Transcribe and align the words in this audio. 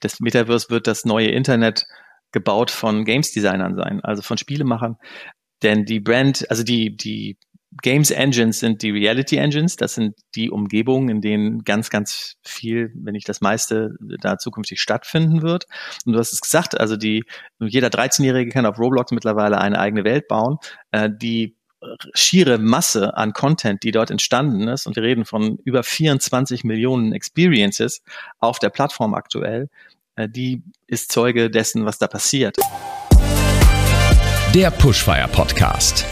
das 0.00 0.20
Metaverse 0.20 0.70
wird 0.70 0.86
das 0.86 1.04
neue 1.04 1.28
Internet 1.28 1.84
gebaut 2.32 2.70
von 2.70 3.04
Games-Designern 3.04 3.76
sein, 3.76 4.00
also 4.02 4.22
von 4.22 4.38
Spielemachern. 4.38 4.96
Denn 5.62 5.84
die 5.84 6.00
Brand, 6.00 6.48
also 6.50 6.62
die, 6.62 6.96
die 6.96 7.38
Games 7.82 8.10
Engines 8.10 8.60
sind 8.60 8.82
die 8.82 8.90
Reality 8.90 9.36
Engines. 9.36 9.76
Das 9.76 9.94
sind 9.94 10.14
die 10.34 10.50
Umgebungen, 10.50 11.08
in 11.08 11.20
denen 11.20 11.64
ganz, 11.64 11.90
ganz 11.90 12.36
viel, 12.42 12.90
wenn 12.94 13.12
nicht 13.12 13.28
das 13.28 13.40
meiste, 13.40 13.90
da 14.20 14.38
zukünftig 14.38 14.80
stattfinden 14.80 15.42
wird. 15.42 15.66
Und 16.06 16.14
du 16.14 16.18
hast 16.18 16.32
es 16.32 16.40
gesagt, 16.40 16.78
also 16.80 16.96
die, 16.96 17.24
jeder 17.60 17.88
13-Jährige 17.88 18.50
kann 18.50 18.66
auf 18.66 18.78
Roblox 18.78 19.12
mittlerweile 19.12 19.58
eine 19.58 19.78
eigene 19.78 20.04
Welt 20.04 20.28
bauen. 20.28 20.56
Äh, 20.92 21.10
die 21.14 21.57
schiere 22.14 22.58
Masse 22.58 23.16
an 23.16 23.32
Content, 23.32 23.82
die 23.82 23.90
dort 23.90 24.10
entstanden 24.10 24.68
ist, 24.68 24.86
und 24.86 24.96
wir 24.96 25.02
reden 25.02 25.24
von 25.24 25.58
über 25.64 25.82
24 25.82 26.64
Millionen 26.64 27.12
Experiences 27.12 28.02
auf 28.38 28.58
der 28.58 28.70
Plattform 28.70 29.14
aktuell, 29.14 29.68
äh, 30.16 30.28
die 30.28 30.62
ist 30.86 31.12
Zeuge 31.12 31.50
dessen, 31.50 31.84
was 31.84 31.98
da 31.98 32.06
passiert. 32.06 32.56
Der 34.54 34.70
Pushfire 34.70 35.28
Podcast 35.28 36.06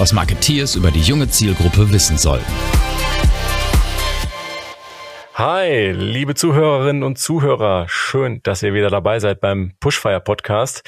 was 0.00 0.14
Marketeers 0.14 0.76
über 0.76 0.90
die 0.90 1.02
junge 1.02 1.28
Zielgruppe 1.28 1.92
wissen 1.92 2.16
sollten. 2.16 2.50
Hi, 5.34 5.92
liebe 5.92 6.34
Zuhörerinnen 6.34 7.02
und 7.02 7.18
Zuhörer. 7.18 7.84
Schön, 7.86 8.40
dass 8.42 8.62
ihr 8.62 8.72
wieder 8.72 8.88
dabei 8.88 9.20
seid 9.20 9.42
beim 9.42 9.74
Pushfire 9.78 10.20
Podcast. 10.20 10.82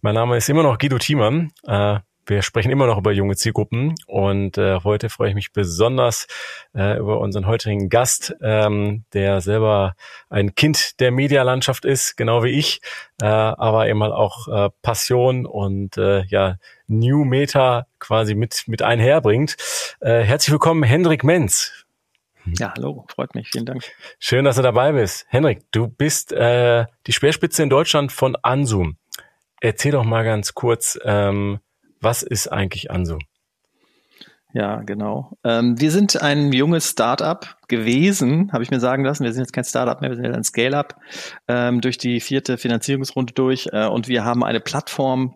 Mein 0.00 0.14
Name 0.14 0.38
ist 0.38 0.48
immer 0.48 0.62
noch 0.62 0.78
Guido 0.78 0.96
Thiemann. 0.98 1.52
Äh, 1.66 1.98
wir 2.26 2.42
sprechen 2.42 2.70
immer 2.70 2.86
noch 2.86 2.98
über 2.98 3.12
junge 3.12 3.36
Zielgruppen 3.36 3.94
und 4.06 4.58
äh, 4.58 4.80
heute 4.82 5.08
freue 5.08 5.28
ich 5.28 5.34
mich 5.34 5.52
besonders 5.52 6.26
äh, 6.74 6.98
über 6.98 7.20
unseren 7.20 7.46
heutigen 7.46 7.88
Gast, 7.88 8.34
ähm, 8.42 9.04
der 9.12 9.40
selber 9.40 9.94
ein 10.28 10.54
Kind 10.54 11.00
der 11.00 11.12
Medialandschaft 11.12 11.84
ist, 11.84 12.16
genau 12.16 12.42
wie 12.42 12.50
ich, 12.50 12.80
äh, 13.22 13.26
aber 13.26 13.88
eben 13.88 14.02
halt 14.02 14.12
auch 14.12 14.48
äh, 14.48 14.70
Passion 14.82 15.46
und 15.46 15.96
äh, 15.96 16.24
ja 16.26 16.56
New 16.88 17.24
Meta 17.24 17.86
quasi 17.98 18.34
mit 18.34 18.64
mit 18.66 18.82
einherbringt. 18.82 19.56
Äh, 20.00 20.20
herzlich 20.20 20.52
willkommen, 20.52 20.82
Hendrik 20.82 21.24
Menz. 21.24 21.86
Ja, 22.58 22.72
hallo, 22.76 23.04
freut 23.08 23.34
mich, 23.34 23.48
vielen 23.48 23.66
Dank. 23.66 23.84
Schön, 24.18 24.44
dass 24.44 24.56
du 24.56 24.62
dabei 24.62 24.92
bist. 24.92 25.26
Hendrik, 25.28 25.62
du 25.72 25.88
bist 25.88 26.32
äh, 26.32 26.86
die 27.06 27.12
Speerspitze 27.12 27.62
in 27.62 27.70
Deutschland 27.70 28.12
von 28.12 28.36
Ansum. 28.36 28.96
Erzähl 29.60 29.92
doch 29.92 30.04
mal 30.04 30.22
ganz 30.22 30.54
kurz, 30.54 30.98
ähm, 31.04 31.58
was 32.06 32.22
ist 32.22 32.46
eigentlich 32.52 32.92
Anso? 32.92 33.18
Ja, 34.54 34.76
genau. 34.82 35.36
Ähm, 35.42 35.80
wir 35.80 35.90
sind 35.90 36.22
ein 36.22 36.52
junges 36.52 36.90
Startup 36.90 37.56
gewesen, 37.66 38.52
habe 38.52 38.62
ich 38.62 38.70
mir 38.70 38.78
sagen 38.78 39.04
lassen. 39.04 39.24
Wir 39.24 39.32
sind 39.32 39.42
jetzt 39.42 39.52
kein 39.52 39.64
Startup 39.64 40.00
mehr, 40.00 40.10
wir 40.10 40.14
sind 40.14 40.24
jetzt 40.24 40.36
ein 40.36 40.44
Scale-up 40.44 40.94
ähm, 41.48 41.80
durch 41.80 41.98
die 41.98 42.20
vierte 42.20 42.58
Finanzierungsrunde 42.58 43.32
durch 43.32 43.68
äh, 43.72 43.86
und 43.86 44.06
wir 44.06 44.24
haben 44.24 44.44
eine 44.44 44.60
Plattform 44.60 45.34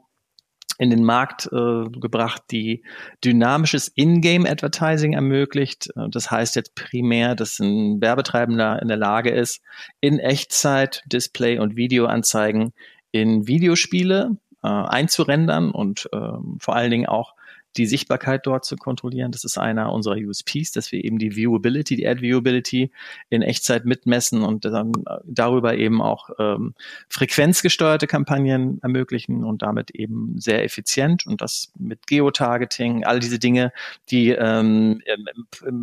in 0.79 0.91
den 0.91 1.03
Markt 1.03 1.47
äh, 1.53 1.91
gebracht, 1.91 2.43
die 2.53 2.85
dynamisches 3.25 3.89
In-Game-Advertising 3.89 5.15
ermöglicht. 5.15 5.89
Äh, 5.97 6.09
das 6.09 6.31
heißt 6.31 6.55
jetzt 6.55 6.77
primär, 6.77 7.35
dass 7.35 7.59
ein 7.59 8.01
Werbetreibender 8.01 8.81
in 8.81 8.87
der 8.87 8.97
Lage 8.97 9.31
ist, 9.31 9.61
in 10.01 10.21
Echtzeit 10.21 11.03
Display- 11.07 11.59
und 11.59 11.75
Videoanzeigen 11.75 12.73
in 13.11 13.49
Videospiele 13.49 14.37
äh, 14.63 14.69
einzurendern 14.69 15.71
und 15.71 16.09
ähm, 16.13 16.59
vor 16.61 16.77
allen 16.77 16.91
Dingen 16.91 17.07
auch 17.07 17.35
die 17.77 17.87
Sichtbarkeit 17.87 18.47
dort 18.47 18.65
zu 18.65 18.77
kontrollieren. 18.77 19.31
Das 19.33 19.45
ist 19.45 19.59
einer 19.59 19.93
unserer 19.93 20.17
USPs, 20.17 20.73
dass 20.73 20.91
wir 20.91 21.05
eben 21.05 21.19
die 21.19 21.37
Viewability, 21.37 21.97
die 21.97 22.07
Ad-Viewability 22.07 22.91
in 23.29 23.43
Echtzeit 23.43 23.85
mitmessen 23.85 24.43
und 24.43 24.65
dann 24.65 24.93
äh, 25.07 25.19
darüber 25.25 25.77
eben 25.77 26.03
auch 26.03 26.31
ähm, 26.39 26.75
frequenzgesteuerte 27.09 28.07
Kampagnen 28.07 28.81
ermöglichen 28.83 29.45
und 29.45 29.63
damit 29.63 29.93
eben 29.93 30.35
sehr 30.39 30.65
effizient 30.65 31.27
und 31.27 31.41
das 31.41 31.73
mit 31.79 32.07
Geotargeting, 32.07 33.05
all 33.05 33.21
diese 33.21 33.39
Dinge, 33.39 33.73
die 34.11 34.31
ähm, 34.31 35.01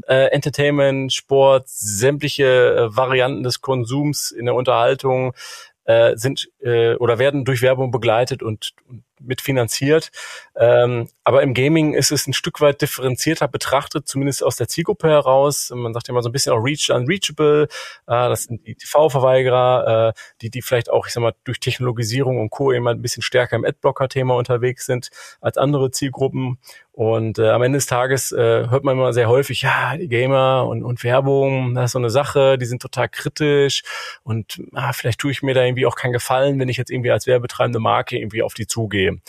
äh, 0.07 0.25
Entertainment, 0.31 1.13
Sport, 1.13 1.69
sämtliche 1.69 2.75
äh, 2.75 2.95
Varianten 2.95 3.43
des 3.43 3.61
Konsums 3.61 4.31
in 4.31 4.45
der 4.45 4.55
Unterhaltung, 4.55 5.33
äh, 5.87 6.15
sind 6.15 6.49
äh, 6.61 6.95
oder 6.95 7.17
werden 7.17 7.45
durch 7.45 7.61
Werbung 7.61 7.91
begleitet 7.91 8.43
und, 8.43 8.73
und 8.87 9.03
mitfinanziert. 9.19 10.11
Ähm, 10.55 11.09
aber 11.23 11.41
im 11.41 11.53
Gaming 11.53 11.93
ist 11.93 12.11
es 12.11 12.27
ein 12.27 12.33
Stück 12.33 12.61
weit 12.61 12.81
differenzierter 12.81 13.47
betrachtet, 13.47 14.07
zumindest 14.07 14.43
aus 14.43 14.57
der 14.57 14.67
Zielgruppe 14.67 15.07
heraus. 15.07 15.71
Man 15.73 15.93
sagt 15.93 16.07
ja 16.07 16.11
immer 16.11 16.21
so 16.21 16.29
ein 16.29 16.33
bisschen 16.33 16.53
auch 16.53 16.63
Reach 16.63 16.89
Unreachable. 16.91 17.63
Äh, 17.63 17.67
das 18.05 18.43
sind 18.43 18.67
die 18.67 18.75
TV-Verweigerer, 18.75 20.09
äh, 20.09 20.19
die, 20.41 20.49
die 20.49 20.61
vielleicht 20.61 20.89
auch, 20.89 21.07
ich 21.07 21.13
sag 21.13 21.21
mal, 21.21 21.33
durch 21.45 21.59
Technologisierung 21.59 22.39
und 22.39 22.49
Co. 22.49 22.71
eben 22.71 22.87
ein 22.87 23.01
bisschen 23.01 23.23
stärker 23.23 23.55
im 23.55 23.65
Adblocker-Thema 23.65 24.35
unterwegs 24.35 24.85
sind 24.85 25.09
als 25.41 25.57
andere 25.57 25.89
Zielgruppen. 25.91 26.59
Und 26.97 27.37
äh, 27.37 27.49
am 27.51 27.61
Ende 27.61 27.77
des 27.77 27.85
Tages 27.85 28.31
äh, 28.31 28.69
hört 28.71 28.83
man 28.83 28.97
immer 28.97 29.13
sehr 29.13 29.29
häufig, 29.29 29.61
ja, 29.61 29.95
die 29.95 30.07
Gamer 30.07 30.65
und, 30.67 30.81
und 30.81 31.03
Werbung, 31.03 31.75
das 31.75 31.85
ist 31.85 31.91
so 31.91 31.99
eine 31.99 32.09
Sache, 32.09 32.57
die 32.57 32.65
sind 32.65 32.81
total 32.81 33.07
kritisch 33.07 33.83
und 34.23 34.59
ah, 34.73 34.93
vielleicht 34.93 35.19
tue 35.19 35.29
ich 35.29 35.43
mir 35.43 35.53
da 35.53 35.63
irgendwie 35.63 35.85
auch 35.85 35.95
keinen 35.95 36.13
Gefallen, 36.13 36.59
wenn 36.59 36.69
ich 36.69 36.77
jetzt 36.77 36.89
irgendwie 36.89 37.11
als 37.11 37.27
werbetreibende 37.27 37.77
Marke 37.77 38.17
irgendwie 38.17 38.41
auf 38.41 38.55
die 38.55 38.65
zugehe. 38.65 39.19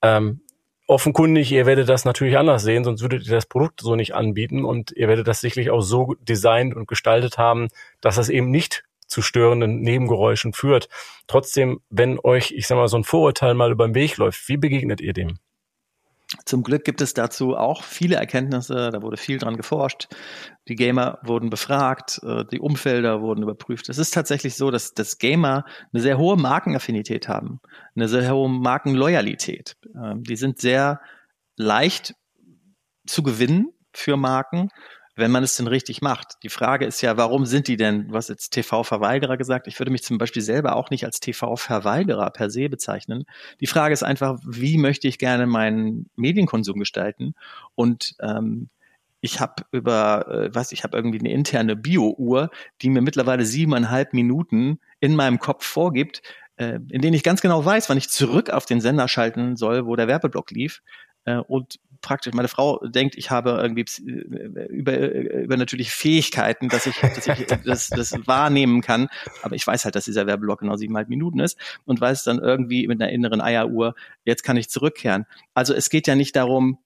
Ähm, 0.00 0.40
offenkundig, 0.86 1.52
ihr 1.52 1.66
werdet 1.66 1.90
das 1.90 2.06
natürlich 2.06 2.38
anders 2.38 2.62
sehen, 2.62 2.84
sonst 2.84 3.02
würdet 3.02 3.26
ihr 3.26 3.34
das 3.34 3.44
Produkt 3.44 3.82
so 3.82 3.96
nicht 3.96 4.14
anbieten 4.14 4.64
und 4.64 4.90
ihr 4.92 5.06
werdet 5.06 5.28
das 5.28 5.42
sicherlich 5.42 5.68
auch 5.68 5.82
so 5.82 6.14
designt 6.22 6.74
und 6.74 6.88
gestaltet 6.88 7.36
haben, 7.36 7.68
dass 8.00 8.16
das 8.16 8.30
eben 8.30 8.50
nicht 8.50 8.84
zu 9.08 9.20
störenden 9.20 9.82
Nebengeräuschen 9.82 10.54
führt. 10.54 10.88
Trotzdem, 11.26 11.82
wenn 11.90 12.18
euch, 12.18 12.52
ich 12.52 12.66
sag 12.66 12.76
mal, 12.76 12.88
so 12.88 12.96
ein 12.96 13.04
Vorurteil 13.04 13.52
mal 13.52 13.72
über 13.72 13.86
den 13.86 13.94
Weg 13.94 14.16
läuft, 14.16 14.48
wie 14.48 14.56
begegnet 14.56 15.02
ihr 15.02 15.12
dem? 15.12 15.36
Zum 16.44 16.62
Glück 16.62 16.84
gibt 16.84 17.00
es 17.00 17.12
dazu 17.12 17.56
auch 17.56 17.82
viele 17.82 18.14
Erkenntnisse, 18.14 18.90
da 18.92 19.02
wurde 19.02 19.16
viel 19.16 19.38
dran 19.38 19.56
geforscht. 19.56 20.08
Die 20.68 20.76
Gamer 20.76 21.18
wurden 21.22 21.50
befragt, 21.50 22.20
äh, 22.22 22.44
die 22.44 22.60
Umfelder 22.60 23.20
wurden 23.20 23.42
überprüft. 23.42 23.88
Es 23.88 23.98
ist 23.98 24.14
tatsächlich 24.14 24.54
so, 24.54 24.70
dass, 24.70 24.94
dass 24.94 25.18
Gamer 25.18 25.64
eine 25.92 26.02
sehr 26.02 26.18
hohe 26.18 26.36
Markenaffinität 26.36 27.28
haben, 27.28 27.60
eine 27.96 28.08
sehr 28.08 28.32
hohe 28.32 28.48
Markenloyalität. 28.48 29.76
Ähm, 29.96 30.22
die 30.22 30.36
sind 30.36 30.60
sehr 30.60 31.00
leicht 31.56 32.14
zu 33.06 33.24
gewinnen 33.24 33.72
für 33.92 34.16
Marken 34.16 34.68
wenn 35.16 35.30
man 35.30 35.42
es 35.42 35.56
denn 35.56 35.66
richtig 35.66 36.02
macht. 36.02 36.42
Die 36.42 36.48
Frage 36.48 36.86
ist 36.86 37.00
ja, 37.02 37.16
warum 37.16 37.46
sind 37.46 37.68
die 37.68 37.76
denn, 37.76 38.06
was 38.10 38.28
jetzt 38.28 38.50
TV-Verweigerer 38.50 39.36
gesagt? 39.36 39.66
Ich 39.66 39.78
würde 39.78 39.90
mich 39.90 40.02
zum 40.02 40.18
Beispiel 40.18 40.42
selber 40.42 40.76
auch 40.76 40.90
nicht 40.90 41.04
als 41.04 41.20
TV-Verweigerer 41.20 42.30
per 42.30 42.50
se 42.50 42.68
bezeichnen. 42.68 43.24
Die 43.60 43.66
Frage 43.66 43.92
ist 43.92 44.02
einfach, 44.02 44.38
wie 44.46 44.78
möchte 44.78 45.08
ich 45.08 45.18
gerne 45.18 45.46
meinen 45.46 46.08
Medienkonsum 46.16 46.78
gestalten? 46.78 47.34
Und 47.74 48.14
ähm, 48.20 48.68
ich 49.20 49.40
habe 49.40 49.64
über, 49.72 50.26
äh, 50.28 50.54
was, 50.54 50.72
ich 50.72 50.84
habe 50.84 50.96
irgendwie 50.96 51.20
eine 51.20 51.32
interne 51.32 51.76
Bio-Uhr, 51.76 52.50
die 52.80 52.88
mir 52.88 53.02
mittlerweile 53.02 53.44
siebeneinhalb 53.44 54.14
Minuten 54.14 54.80
in 55.00 55.14
meinem 55.14 55.38
Kopf 55.38 55.64
vorgibt, 55.64 56.22
äh, 56.56 56.78
in 56.90 57.02
denen 57.02 57.14
ich 57.14 57.22
ganz 57.22 57.40
genau 57.40 57.64
weiß, 57.64 57.88
wann 57.88 57.98
ich 57.98 58.08
zurück 58.08 58.50
auf 58.50 58.66
den 58.66 58.80
Sender 58.80 59.08
schalten 59.08 59.56
soll, 59.56 59.86
wo 59.86 59.96
der 59.96 60.08
Werbeblock 60.08 60.50
lief. 60.50 60.82
Äh, 61.24 61.36
und 61.36 61.78
praktisch 62.00 62.32
meine 62.32 62.48
Frau 62.48 62.78
denkt, 62.86 63.16
ich 63.16 63.30
habe 63.30 63.58
irgendwie 63.62 63.82
äh, 63.82 64.66
über, 64.68 64.92
äh, 64.92 65.44
über 65.44 65.56
natürliche 65.56 65.90
Fähigkeiten, 65.90 66.68
dass 66.68 66.86
ich, 66.86 66.98
dass 67.00 67.26
ich 67.26 67.46
das, 67.64 67.88
das 67.88 68.26
wahrnehmen 68.26 68.80
kann. 68.80 69.08
Aber 69.42 69.54
ich 69.54 69.66
weiß 69.66 69.84
halt, 69.84 69.94
dass 69.94 70.04
dieser 70.04 70.26
Werbeblock 70.26 70.60
genau 70.60 70.76
siebeneinhalb 70.76 71.08
Minuten 71.08 71.40
ist 71.40 71.58
und 71.84 72.00
weiß 72.00 72.24
dann 72.24 72.38
irgendwie 72.38 72.86
mit 72.86 73.00
einer 73.00 73.12
inneren 73.12 73.40
Eieruhr, 73.40 73.94
jetzt 74.24 74.42
kann 74.42 74.56
ich 74.56 74.70
zurückkehren. 74.70 75.26
Also 75.54 75.74
es 75.74 75.90
geht 75.90 76.06
ja 76.06 76.14
nicht 76.14 76.36
darum, 76.36 76.78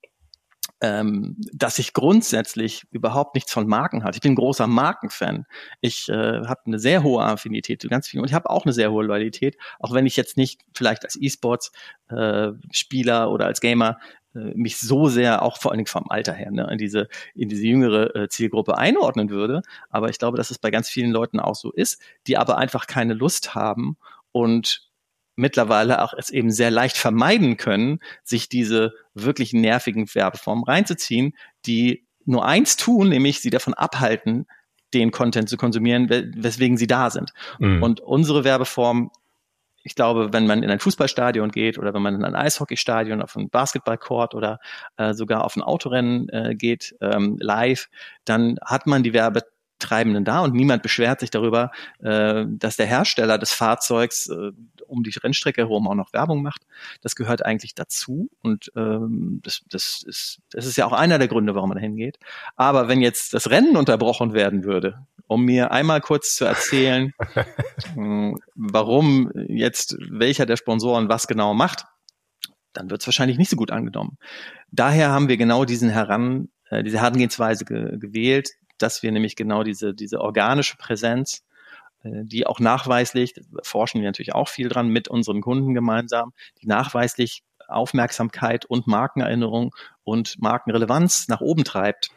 ähm, 0.81 1.37
dass 1.53 1.79
ich 1.79 1.93
grundsätzlich 1.93 2.87
überhaupt 2.91 3.35
nichts 3.35 3.53
von 3.53 3.67
Marken 3.67 4.05
halte. 4.05 4.17
Ich 4.17 4.23
bin 4.23 4.33
ein 4.33 4.37
großer 4.37 4.67
Markenfan. 4.67 5.47
Ich 5.81 6.09
äh, 6.09 6.13
habe 6.13 6.61
eine 6.67 6.79
sehr 6.79 7.03
hohe 7.03 7.25
Affinität 7.25 7.81
zu 7.81 7.89
ganz 7.89 8.09
vielen 8.09 8.23
und 8.23 8.29
ich 8.29 8.35
habe 8.35 8.51
auch 8.51 8.65
eine 8.65 8.73
sehr 8.73 8.93
hohe 8.93 9.05
Loyalität, 9.05 9.57
auch 9.79 9.95
wenn 9.95 10.07
ich 10.07 10.17
jetzt 10.17 10.37
nicht 10.37 10.60
vielleicht 10.75 11.05
als 11.05 11.17
E-Sports-Spieler 11.21 13.22
äh, 13.22 13.27
oder 13.27 13.47
als 13.47 13.60
Gamer 13.60 13.99
äh, 14.01 14.05
mich 14.34 14.78
so 14.78 15.09
sehr 15.09 15.42
auch 15.42 15.59
vor 15.59 15.71
allen 15.71 15.78
Dingen 15.78 15.86
vom 15.86 16.10
Alter 16.10 16.33
her 16.33 16.51
ne, 16.51 16.69
in 16.71 16.78
diese 16.78 17.09
in 17.34 17.48
diese 17.48 17.65
jüngere 17.66 18.15
äh, 18.15 18.28
Zielgruppe 18.28 18.77
einordnen 18.77 19.31
würde. 19.31 19.63
Aber 19.91 20.10
ich 20.10 20.19
glaube, 20.19 20.36
dass 20.36 20.51
es 20.51 20.59
bei 20.59 20.71
ganz 20.71 20.89
vielen 20.89 21.10
Leuten 21.10 21.41
auch 21.41 21.54
so 21.54 21.71
ist, 21.71 22.01
die 22.27 22.36
aber 22.36 22.59
einfach 22.59 22.86
keine 22.86 23.15
Lust 23.15 23.54
haben 23.54 23.97
und 24.33 24.91
mittlerweile 25.36 26.03
auch 26.03 26.15
es 26.15 26.31
eben 26.31 26.51
sehr 26.51 26.71
leicht 26.71 26.97
vermeiden 26.97 27.57
können, 27.57 28.01
sich 28.22 28.48
diese 28.48 28.95
wirklich 29.15 29.53
nervigen 29.53 30.13
Werbeformen 30.15 30.65
reinzuziehen, 30.65 31.34
die 31.66 32.07
nur 32.25 32.45
eins 32.45 32.77
tun, 32.77 33.09
nämlich 33.09 33.41
sie 33.41 33.51
davon 33.51 33.75
abhalten, 33.75 34.47
den 34.95 35.10
Content 35.10 35.48
zu 35.48 35.57
konsumieren, 35.57 36.09
weswegen 36.09 36.77
sie 36.77 36.86
da 36.86 37.10
sind. 37.10 37.33
Mhm. 37.59 37.83
Und 37.83 38.01
unsere 38.01 38.45
Werbeform 38.45 39.10
ich 39.84 39.95
glaube, 39.95 40.33
wenn 40.33 40.47
man 40.47 40.63
in 40.63 40.71
ein 40.71 40.81
Fußballstadion 40.81 41.51
geht 41.51 41.78
oder 41.78 41.92
wenn 41.92 42.03
man 42.03 42.15
in 42.15 42.25
ein 42.25 42.34
Eishockeystadion, 42.34 43.22
auf 43.22 43.36
ein 43.36 43.51
Basketballcourt 43.51 44.34
oder 44.34 44.59
äh, 44.97 45.13
sogar 45.13 45.45
auf 45.45 45.57
ein 45.57 45.63
Autorennen 45.63 46.28
äh, 46.31 46.54
geht, 46.54 46.97
ähm, 47.03 47.36
live, 47.39 47.89
dann 48.25 48.59
hat 48.65 48.86
man 48.86 49.03
die 49.03 49.13
Werbe 49.13 49.42
Treibenden 49.84 50.25
da 50.25 50.41
und 50.41 50.54
niemand 50.54 50.83
beschwert 50.83 51.21
sich 51.21 51.31
darüber, 51.31 51.71
äh, 52.01 52.45
dass 52.48 52.77
der 52.77 52.86
Hersteller 52.86 53.39
des 53.39 53.53
Fahrzeugs 53.53 54.28
äh, 54.28 54.53
um 54.86 55.03
die 55.03 55.10
Rennstrecke 55.10 55.63
herum 55.63 55.89
auch 55.89 55.95
noch 55.95 56.13
Werbung 56.13 56.42
macht. 56.42 56.63
Das 57.03 57.16
gehört 57.16 57.45
eigentlich 57.45 57.75
dazu 57.75 58.31
und 58.42 58.72
ähm, 58.77 59.41
das, 59.42 59.63
das, 59.69 60.03
ist, 60.07 60.41
das 60.51 60.66
ist 60.66 60.77
ja 60.77 60.86
auch 60.86 60.92
einer 60.92 61.19
der 61.19 61.28
Gründe, 61.28 61.54
warum 61.54 61.71
man 61.71 61.78
da 61.78 61.83
hingeht. 61.83 62.19
Aber 62.57 62.89
wenn 62.89 63.01
jetzt 63.01 63.34
das 63.34 63.51
Rennen 63.51 63.77
unterbrochen 63.77 64.34
werden 64.34 64.65
würde, 64.65 65.07
um 65.27 65.45
mir 65.45 65.71
einmal 65.71 66.01
kurz 66.01 66.34
zu 66.36 66.45
erzählen, 66.45 67.13
hm, 67.95 68.39
warum 68.54 69.31
jetzt 69.48 69.97
welcher 69.98 70.47
der 70.47 70.57
Sponsoren 70.57 71.09
was 71.09 71.27
genau 71.27 71.54
macht, 71.54 71.84
dann 72.72 72.91
wird 72.91 73.01
es 73.01 73.07
wahrscheinlich 73.07 73.39
nicht 73.39 73.51
so 73.51 73.57
gut 73.57 73.71
angenommen. 73.71 74.19
Daher 74.71 75.10
haben 75.10 75.28
wir 75.28 75.36
genau 75.36 75.65
diesen 75.65 75.89
heran, 75.89 76.48
äh, 76.71 76.83
diese 76.83 76.98
Herangehensweise 76.98 77.65
ge 77.65 77.98
gewählt, 77.98 78.51
dass 78.78 79.03
wir 79.03 79.12
nämlich 79.12 79.36
genau 79.36 79.62
diese, 79.62 79.94
diese 79.94 80.21
organische 80.21 80.76
Präsenz, 80.76 81.44
äh, 82.03 82.24
die 82.24 82.47
auch 82.47 82.60
nachweislich, 82.60 83.34
forschen 83.62 84.00
wir 84.00 84.09
natürlich 84.09 84.34
auch 84.34 84.48
viel 84.48 84.68
dran 84.68 84.88
mit 84.88 85.09
unseren 85.09 85.41
Kunden 85.41 85.74
gemeinsam, 85.74 86.32
die 86.62 86.66
nachweislich 86.66 87.42
Aufmerksamkeit 87.68 88.65
und 88.66 88.86
Markenerinnerung 88.86 89.74
und 90.03 90.41
Markenrelevanz 90.41 91.28
nach 91.28 91.41
oben 91.41 91.65
treibt. 91.65 92.10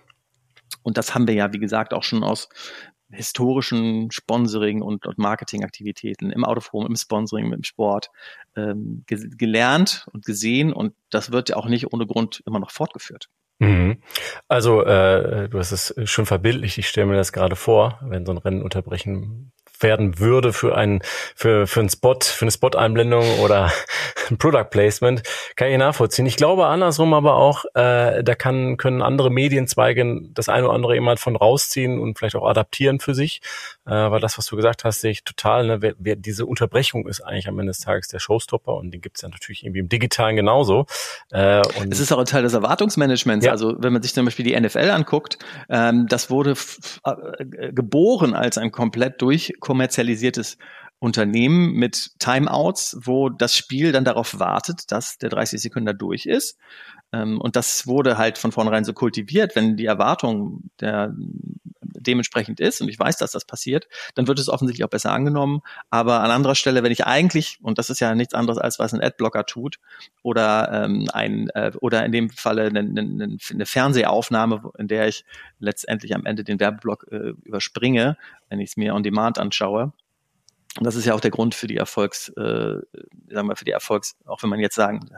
Und 0.84 0.98
das 0.98 1.16
haben 1.16 1.28
wir 1.28 1.34
ja, 1.34 1.54
wie 1.54 1.60
gesagt, 1.60 1.94
auch 1.94 2.04
schon 2.04 2.24
aus 2.24 2.50
historischen 3.10 4.12
Sponsoring 4.12 4.82
und, 4.82 5.06
und 5.06 5.18
Marketingaktivitäten 5.18 6.30
im 6.30 6.44
Autoforum, 6.44 6.88
im 6.88 6.96
Sponsoring, 6.96 7.54
im 7.54 7.64
Sport 7.64 8.10
ähm, 8.56 9.04
ge 9.08 9.30
gelernt 9.38 10.08
und 10.12 10.26
gesehen 10.26 10.74
und 10.74 10.94
das 11.10 11.32
wird 11.32 11.50
ja 11.50 11.56
auch 11.56 11.68
nicht 11.68 11.94
ohne 11.94 12.06
Grund 12.06 12.44
immer 12.46 12.60
noch 12.60 12.72
fortgeführt. 12.72 13.30
Mhm. 13.60 14.02
Also 14.48 14.84
äh, 14.84 15.50
du 15.50 15.58
hast 15.58 15.72
es 15.72 15.96
schon 16.10 16.26
verbildlich, 16.26 16.78
ich 16.78 16.88
stelle 16.88 17.08
mir 17.08 17.16
das 17.16 17.32
gerade 17.32 17.56
vor, 17.56 18.00
wenn 18.02 18.26
so 18.26 18.32
ein 18.32 18.38
Rennen 18.38 18.62
unterbrechen 18.62 19.52
werden 19.82 20.20
würde 20.20 20.54
für 20.54 20.76
einen 20.76 21.02
für 21.36 21.68
für 21.68 21.80
einen 21.80 21.90
Spot, 21.90 22.20
für 22.22 22.46
eine 22.46 22.52
Spot-Einblendung 22.52 23.40
oder 23.40 23.72
ein 24.30 24.38
Product 24.38 24.70
Placement, 24.70 25.24
kann 25.56 25.70
ich 25.70 25.78
nachvollziehen. 25.78 26.26
Ich 26.26 26.36
glaube 26.36 26.68
andersrum 26.68 27.14
aber 27.14 27.36
auch, 27.36 27.66
äh, 27.74 28.24
da 28.24 28.36
kann 28.36 28.78
können 28.78 29.02
andere 29.02 29.30
Medienzweige 29.30 30.22
das 30.34 30.50
eine 30.50 30.66
oder 30.66 30.76
andere 30.76 30.96
eben 30.96 31.08
halt 31.08 31.20
von 31.20 31.36
rausziehen 31.36 32.00
und 32.00 32.18
vielleicht 32.18 32.36
auch 32.36 32.48
adaptieren 32.48 33.00
für 33.00 33.14
sich, 33.14 33.42
äh, 33.86 33.92
weil 33.92 34.20
das, 34.20 34.38
was 34.38 34.46
du 34.48 34.56
gesagt 34.56 34.84
hast, 34.84 35.02
sehe 35.02 35.12
ich 35.12 35.24
total. 35.24 35.68
Ne, 35.68 35.82
wer, 35.82 35.94
wer, 35.98 36.16
diese 36.16 36.46
Unterbrechung 36.46 37.08
ist 37.08 37.22
eigentlich 37.22 37.48
am 37.48 37.60
Ende 37.60 37.72
des 37.72 37.80
Tages 37.80 38.08
der 38.08 38.20
Showstopper 38.20 38.76
und 38.76 38.92
den 38.92 39.02
gibt 39.02 39.18
es 39.18 39.22
ja 39.22 39.30
natürlich 39.30 39.64
irgendwie 39.64 39.80
im 39.80 39.90
Digitalen 39.90 40.36
genauso. 40.36 40.86
Äh, 41.32 41.62
und 41.80 41.92
es 41.92 42.00
ist 42.00 42.12
auch 42.12 42.20
ein 42.20 42.26
Teil 42.26 42.44
des 42.44 42.54
Erwartungsmanagements. 42.54 43.46
Ja. 43.46 43.52
Also 43.52 43.76
wenn 43.80 43.94
man 43.94 44.02
sich 44.02 44.14
zum 44.14 44.26
Beispiel 44.26 44.46
die 44.46 44.60
NFL 44.60 44.90
anguckt, 44.90 45.38
ähm, 45.70 46.08
das 46.08 46.30
wurde 46.30 46.56
äh, 47.04 47.72
geboren 47.72 48.34
als 48.34 48.58
ein 48.58 48.72
komplett 48.72 49.22
durch 49.22 49.54
kommerzialisiertes 49.68 50.58
Unternehmen 51.00 51.74
mit 51.74 52.12
Timeouts, 52.20 53.00
wo 53.02 53.28
das 53.28 53.54
Spiel 53.54 53.92
dann 53.92 54.06
darauf 54.06 54.40
wartet, 54.40 54.92
dass 54.94 55.18
der 55.18 55.30
30 55.30 55.62
Sekunden 55.62 55.98
durch 55.98 56.26
ist. 56.26 56.58
Ähm, 57.12 57.40
und 57.42 57.58
das 57.58 57.86
wurde 57.86 58.18
halt 58.18 58.38
von 58.38 58.54
vornherein 58.54 58.86
so 58.86 58.94
kultiviert, 58.94 59.58
wenn 59.58 59.76
die 59.76 59.86
Erwartung 59.86 60.64
der 60.80 61.14
dementsprechend 62.08 62.60
ist, 62.60 62.82
und 62.82 62.90
ich 62.90 62.98
weiß, 63.00 63.18
dass 63.18 63.32
das 63.32 63.46
passiert, 63.46 63.88
dann 64.16 64.28
wird 64.28 64.40
es 64.40 64.50
offensichtlich 64.50 64.86
auch 64.86 64.90
besser 64.90 65.12
angenommen. 65.12 65.62
Aber 65.90 66.22
an 66.22 66.32
anderer 66.32 66.56
Stelle, 66.56 66.84
wenn 66.84 66.92
ich 66.92 67.06
eigentlich, 67.06 67.60
und 67.62 67.78
das 67.78 67.90
ist 67.90 68.00
ja 68.00 68.16
nichts 68.16 68.34
anderes 68.34 68.58
als 68.58 68.80
was 68.80 68.94
ein 68.94 69.02
Adblocker 69.02 69.46
tut, 69.46 69.80
oder 70.24 70.72
ähm, 70.72 71.08
ein 71.14 71.50
äh, 71.50 71.72
oder 71.80 72.06
in 72.06 72.12
dem 72.12 72.30
Falle 72.30 72.64
eine, 72.66 72.80
eine, 72.80 73.38
eine 73.52 73.66
Fernsehaufnahme, 73.66 74.72
in 74.78 74.88
der 74.88 75.08
ich 75.08 75.26
letztendlich 75.60 76.16
am 76.16 76.26
Ende 76.26 76.44
den 76.44 76.60
Werbeblock 76.60 77.08
äh, 77.12 77.34
überspringe, 77.44 78.18
wenn 78.50 78.60
ich 78.60 78.72
es 78.72 78.78
mir 78.78 78.96
on 78.96 79.04
demand 79.04 79.40
anschaue, 79.40 79.94
und 80.78 80.86
das 80.86 80.96
ist 80.96 81.06
ja 81.06 81.14
auch 81.14 81.22
der 81.22 81.32
Grund 81.32 81.56
für 81.56 81.68
die 81.68 81.78
Erfolgs, 81.78 82.30
äh, 82.30 82.76
sagen 83.30 83.48
wir, 83.48 83.56
für 83.56 83.66
die 83.66 83.72
Erfolgs, 83.72 84.16
auch 84.26 84.44
wenn 84.44 84.50
man 84.50 84.60
jetzt 84.60 84.76
sagen, 84.76 85.10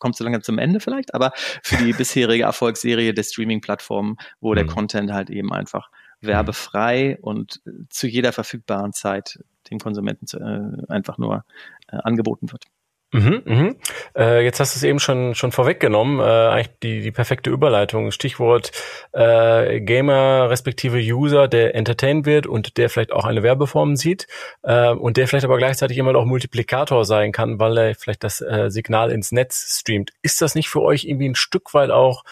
kommt 0.00 0.16
so 0.16 0.24
langsam 0.24 0.42
zum 0.42 0.58
Ende 0.58 0.80
vielleicht, 0.80 1.14
aber 1.14 1.32
für 1.62 1.76
die 1.76 1.92
bisherige 1.92 2.44
Erfolgsserie 2.44 3.14
der 3.14 3.22
Streaming-Plattformen, 3.22 4.16
wo 4.40 4.54
der 4.54 4.64
mhm. 4.64 4.68
Content 4.68 5.12
halt 5.12 5.30
eben 5.30 5.52
einfach 5.52 5.90
werbefrei 6.20 7.18
und 7.20 7.60
zu 7.88 8.06
jeder 8.06 8.32
verfügbaren 8.32 8.92
Zeit 8.92 9.40
dem 9.70 9.78
Konsumenten 9.78 10.26
zu, 10.26 10.38
äh, 10.38 10.92
einfach 10.92 11.18
nur 11.18 11.44
äh, 11.88 11.96
angeboten 11.96 12.52
wird. 12.52 12.64
Mhm, 13.12 13.42
mhm. 13.44 13.76
Äh, 14.16 14.44
jetzt 14.44 14.58
hast 14.58 14.74
du 14.74 14.78
es 14.78 14.82
eben 14.82 14.98
schon 14.98 15.36
schon 15.36 15.52
vorweggenommen, 15.52 16.18
äh, 16.18 16.22
eigentlich 16.22 16.78
die 16.82 17.00
die 17.02 17.12
perfekte 17.12 17.50
Überleitung. 17.50 18.10
Stichwort 18.10 18.72
äh, 19.12 19.80
Gamer 19.80 20.50
respektive 20.50 20.98
User, 20.98 21.46
der 21.46 21.76
entertained 21.76 22.26
wird 22.26 22.48
und 22.48 22.76
der 22.76 22.90
vielleicht 22.90 23.12
auch 23.12 23.24
eine 23.24 23.44
Werbeform 23.44 23.94
sieht 23.94 24.26
äh, 24.64 24.90
und 24.90 25.16
der 25.16 25.28
vielleicht 25.28 25.44
aber 25.44 25.56
gleichzeitig 25.56 25.98
immer 25.98 26.16
auch 26.16 26.24
Multiplikator 26.24 27.04
sein 27.04 27.30
kann, 27.30 27.60
weil 27.60 27.78
er 27.78 27.94
vielleicht 27.94 28.24
das 28.24 28.40
äh, 28.40 28.70
Signal 28.70 29.12
ins 29.12 29.30
Netz 29.30 29.78
streamt. 29.80 30.10
Ist 30.22 30.42
das 30.42 30.56
nicht 30.56 30.68
für 30.68 30.82
euch 30.82 31.04
irgendwie 31.04 31.28
ein 31.28 31.36
Stück 31.36 31.74
weit 31.74 31.90
auch 31.90 32.24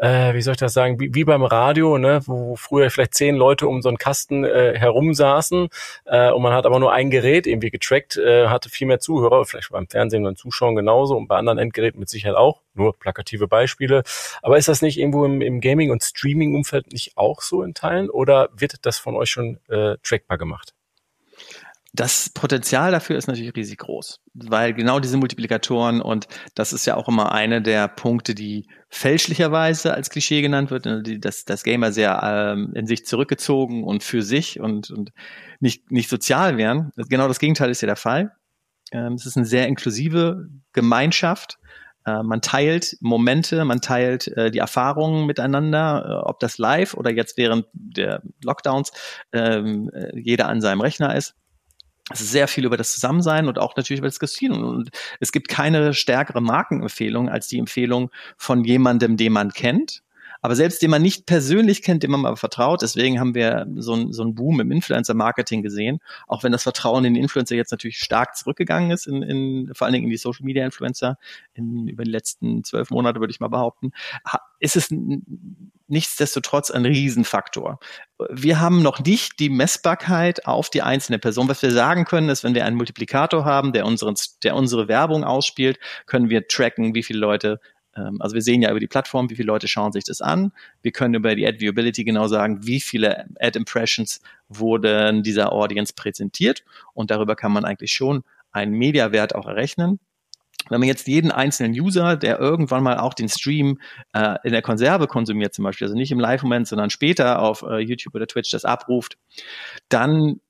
äh, 0.00 0.34
wie 0.34 0.40
soll 0.40 0.52
ich 0.52 0.58
das 0.58 0.72
sagen, 0.72 0.98
wie, 0.98 1.14
wie 1.14 1.24
beim 1.24 1.42
Radio, 1.42 1.98
ne, 1.98 2.20
wo 2.24 2.56
früher 2.56 2.90
vielleicht 2.90 3.14
zehn 3.14 3.36
Leute 3.36 3.68
um 3.68 3.82
so 3.82 3.88
einen 3.88 3.98
Kasten 3.98 4.44
äh, 4.44 4.78
herumsaßen 4.78 5.68
äh, 6.06 6.30
und 6.30 6.42
man 6.42 6.54
hat 6.54 6.64
aber 6.66 6.80
nur 6.80 6.92
ein 6.92 7.10
Gerät 7.10 7.46
irgendwie 7.46 7.70
getrackt, 7.70 8.16
äh, 8.16 8.48
hatte 8.48 8.70
viel 8.70 8.86
mehr 8.86 8.98
Zuhörer, 8.98 9.44
vielleicht 9.44 9.70
beim 9.70 9.88
Fernsehen 9.88 10.26
und 10.26 10.38
Zuschauen 10.38 10.74
genauso 10.74 11.16
und 11.16 11.28
bei 11.28 11.36
anderen 11.36 11.58
Endgeräten 11.58 12.00
mit 12.00 12.08
Sicherheit 12.08 12.36
auch, 12.36 12.62
nur 12.74 12.98
plakative 12.98 13.46
Beispiele. 13.46 14.02
Aber 14.42 14.56
ist 14.56 14.68
das 14.68 14.80
nicht 14.80 14.98
irgendwo 14.98 15.24
im, 15.24 15.42
im 15.42 15.60
Gaming- 15.60 15.90
und 15.90 16.02
Streaming-Umfeld 16.02 16.92
nicht 16.92 17.16
auch 17.16 17.42
so 17.42 17.62
in 17.62 17.74
Teilen 17.74 18.08
oder 18.08 18.48
wird 18.56 18.86
das 18.86 18.98
von 18.98 19.16
euch 19.16 19.30
schon 19.30 19.58
äh, 19.68 19.96
trackbar 20.02 20.38
gemacht? 20.38 20.72
Das 21.92 22.30
Potenzial 22.30 22.92
dafür 22.92 23.16
ist 23.18 23.26
natürlich 23.26 23.56
riesig 23.56 23.78
groß, 23.78 24.20
weil 24.34 24.74
genau 24.74 25.00
diese 25.00 25.16
Multiplikatoren 25.16 26.00
und 26.00 26.28
das 26.54 26.72
ist 26.72 26.86
ja 26.86 26.96
auch 26.96 27.08
immer 27.08 27.32
eine 27.32 27.62
der 27.62 27.88
Punkte, 27.88 28.34
die 28.34 28.68
fälschlicherweise 28.88 29.92
als 29.92 30.08
Klischee 30.08 30.40
genannt 30.40 30.70
wird, 30.70 30.84
ne, 30.84 31.02
dass 31.18 31.44
das 31.44 31.64
Gamer 31.64 31.90
sehr 31.90 32.20
ähm, 32.22 32.72
in 32.74 32.86
sich 32.86 33.06
zurückgezogen 33.06 33.82
und 33.82 34.04
für 34.04 34.22
sich 34.22 34.60
und, 34.60 34.90
und 34.90 35.12
nicht, 35.58 35.90
nicht 35.90 36.08
sozial 36.08 36.56
wären. 36.56 36.92
Genau 37.08 37.26
das 37.26 37.40
Gegenteil 37.40 37.70
ist 37.70 37.80
ja 37.80 37.86
der 37.86 37.96
Fall. 37.96 38.32
Ähm, 38.92 39.14
es 39.14 39.26
ist 39.26 39.36
eine 39.36 39.46
sehr 39.46 39.66
inklusive 39.66 40.48
Gemeinschaft. 40.72 41.58
Äh, 42.06 42.22
man 42.22 42.40
teilt 42.40 42.96
Momente, 43.00 43.64
man 43.64 43.80
teilt 43.80 44.28
äh, 44.28 44.50
die 44.50 44.58
Erfahrungen 44.58 45.26
miteinander, 45.26 46.04
äh, 46.24 46.28
ob 46.28 46.38
das 46.40 46.58
live 46.58 46.94
oder 46.94 47.10
jetzt 47.10 47.36
während 47.36 47.66
der 47.72 48.22
Lockdowns 48.44 48.92
ähm, 49.32 49.90
äh, 49.92 50.18
jeder 50.18 50.48
an 50.48 50.60
seinem 50.60 50.80
Rechner 50.80 51.16
ist. 51.16 51.34
Es 52.10 52.20
ist 52.20 52.32
sehr 52.32 52.48
viel 52.48 52.64
über 52.64 52.76
das 52.76 52.92
Zusammensein 52.92 53.48
und 53.48 53.58
auch 53.58 53.76
natürlich 53.76 54.00
über 54.00 54.08
das 54.08 54.18
Casino. 54.18 54.68
Und 54.68 54.90
es 55.20 55.32
gibt 55.32 55.48
keine 55.48 55.94
stärkere 55.94 56.40
Markenempfehlung 56.40 57.28
als 57.28 57.48
die 57.48 57.58
Empfehlung 57.58 58.10
von 58.36 58.64
jemandem, 58.64 59.16
den 59.16 59.32
man 59.32 59.52
kennt. 59.52 60.02
Aber 60.42 60.56
selbst 60.56 60.80
den 60.80 60.90
man 60.90 61.02
nicht 61.02 61.26
persönlich 61.26 61.82
kennt, 61.82 62.02
dem 62.02 62.12
man 62.12 62.24
aber 62.24 62.36
vertraut, 62.36 62.82
deswegen 62.82 63.20
haben 63.20 63.34
wir 63.34 63.66
so, 63.76 63.94
ein, 63.94 64.12
so 64.12 64.22
einen 64.22 64.34
Boom 64.34 64.60
im 64.60 64.70
Influencer-Marketing 64.70 65.62
gesehen, 65.62 66.00
auch 66.26 66.42
wenn 66.42 66.52
das 66.52 66.62
Vertrauen 66.62 67.04
in 67.04 67.14
Influencer 67.14 67.56
jetzt 67.56 67.72
natürlich 67.72 67.98
stark 67.98 68.36
zurückgegangen 68.36 68.90
ist, 68.90 69.06
in, 69.06 69.22
in, 69.22 69.70
vor 69.74 69.84
allen 69.84 69.92
Dingen 69.92 70.06
in 70.06 70.10
die 70.10 70.16
Social-Media-Influencer 70.16 71.18
in, 71.54 71.88
über 71.88 72.04
die 72.04 72.10
letzten 72.10 72.64
zwölf 72.64 72.90
Monate, 72.90 73.20
würde 73.20 73.32
ich 73.32 73.40
mal 73.40 73.48
behaupten, 73.48 73.92
ist 74.60 74.76
es 74.76 74.88
nichtsdestotrotz 75.90 76.70
ein 76.70 76.84
Riesenfaktor. 76.84 77.78
Wir 78.30 78.60
haben 78.60 78.82
noch 78.82 79.00
nicht 79.00 79.38
die 79.38 79.50
Messbarkeit 79.50 80.46
auf 80.46 80.70
die 80.70 80.82
einzelne 80.82 81.18
Person. 81.18 81.48
Was 81.48 81.62
wir 81.62 81.72
sagen 81.72 82.04
können, 82.04 82.28
ist, 82.28 82.44
wenn 82.44 82.54
wir 82.54 82.64
einen 82.64 82.76
Multiplikator 82.76 83.44
haben, 83.44 83.72
der, 83.72 83.86
unseren, 83.86 84.14
der 84.42 84.56
unsere 84.56 84.88
Werbung 84.88 85.24
ausspielt, 85.24 85.78
können 86.06 86.30
wir 86.30 86.48
tracken, 86.48 86.94
wie 86.94 87.02
viele 87.02 87.18
Leute 87.18 87.60
ähm, 87.96 88.20
also 88.20 88.34
wir 88.34 88.42
sehen 88.42 88.62
ja 88.62 88.70
über 88.70 88.80
die 88.80 88.86
Plattform, 88.86 89.30
wie 89.30 89.36
viele 89.36 89.48
Leute 89.48 89.68
schauen 89.68 89.92
sich 89.92 90.04
das 90.04 90.20
an. 90.20 90.52
Wir 90.82 90.92
können 90.92 91.14
über 91.14 91.34
die 91.34 91.46
Ad 91.46 91.60
Viewability 91.60 92.04
genau 92.04 92.28
sagen, 92.28 92.66
wie 92.66 92.80
viele 92.80 93.26
Ad 93.40 93.58
Impressions 93.58 94.20
wurden 94.48 95.22
dieser 95.22 95.52
Audience 95.52 95.92
präsentiert 95.94 96.64
und 96.94 97.10
darüber 97.10 97.36
kann 97.36 97.52
man 97.52 97.64
eigentlich 97.64 97.92
schon 97.92 98.22
einen 98.52 98.72
Mediawert 98.72 99.34
auch 99.34 99.46
errechnen. 99.46 100.00
Wenn 100.68 100.80
man 100.80 100.88
jetzt 100.88 101.08
jeden 101.08 101.32
einzelnen 101.32 101.72
User, 101.72 102.16
der 102.16 102.38
irgendwann 102.38 102.82
mal 102.82 102.98
auch 102.98 103.14
den 103.14 103.28
Stream 103.28 103.80
äh, 104.12 104.36
in 104.44 104.52
der 104.52 104.62
Konserve 104.62 105.08
konsumiert, 105.08 105.52
zum 105.52 105.64
Beispiel, 105.64 105.86
also 105.86 105.96
nicht 105.96 106.12
im 106.12 106.20
Live-Moment, 106.20 106.68
sondern 106.68 106.90
später 106.90 107.40
auf 107.40 107.62
äh, 107.62 107.78
YouTube 107.78 108.14
oder 108.14 108.26
Twitch 108.26 108.50
das 108.50 108.64
abruft, 108.64 109.16
dann 109.88 110.40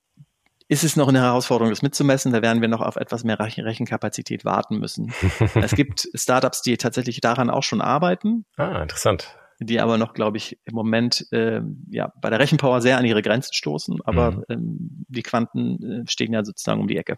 ist 0.69 0.85
es 0.85 0.95
noch 0.95 1.09
eine 1.09 1.21
Herausforderung, 1.21 1.71
das 1.71 1.83
mitzumessen. 1.83 2.33
Da 2.33 2.43
werden 2.43 2.61
wir 2.61 2.69
noch 2.69 2.81
auf 2.81 2.95
etwas 2.95 3.25
mehr 3.25 3.41
Rechenkapazität 3.41 4.45
warten 4.45 4.79
müssen. 4.79 5.13
es 5.57 5.75
gibt 5.75 6.09
Startups, 6.15 6.63
die 6.63 6.77
tatsächlich 6.77 7.21
daran 7.21 7.51
auch 7.51 7.65
schon 7.65 7.81
arbeiten. 7.81 8.45
Ah, 8.57 8.81
interessant. 8.83 9.37
Die 9.59 9.81
aber 9.81 9.99
noch, 9.99 10.15
glaube 10.15 10.37
ich, 10.37 10.61
im 10.65 10.75
Moment 10.75 11.27
äh, 11.33 11.61
ja 11.91 12.13
bei 12.21 12.31
der 12.31 12.39
Rechenpower 12.39 12.81
sehr 12.81 12.99
an 12.99 13.05
ihre 13.05 13.21
Grenzen 13.21 13.53
stoßen. 13.53 13.99
Aber 14.05 14.31
mhm. 14.31 14.45
ähm, 14.49 15.05
die 15.09 15.23
Quanten 15.23 16.03
äh, 16.03 16.05
stehen 16.09 16.33
ja 16.33 16.45
sozusagen 16.45 16.81
um 16.81 16.87
die 16.87 16.97
Ecke. 16.97 17.17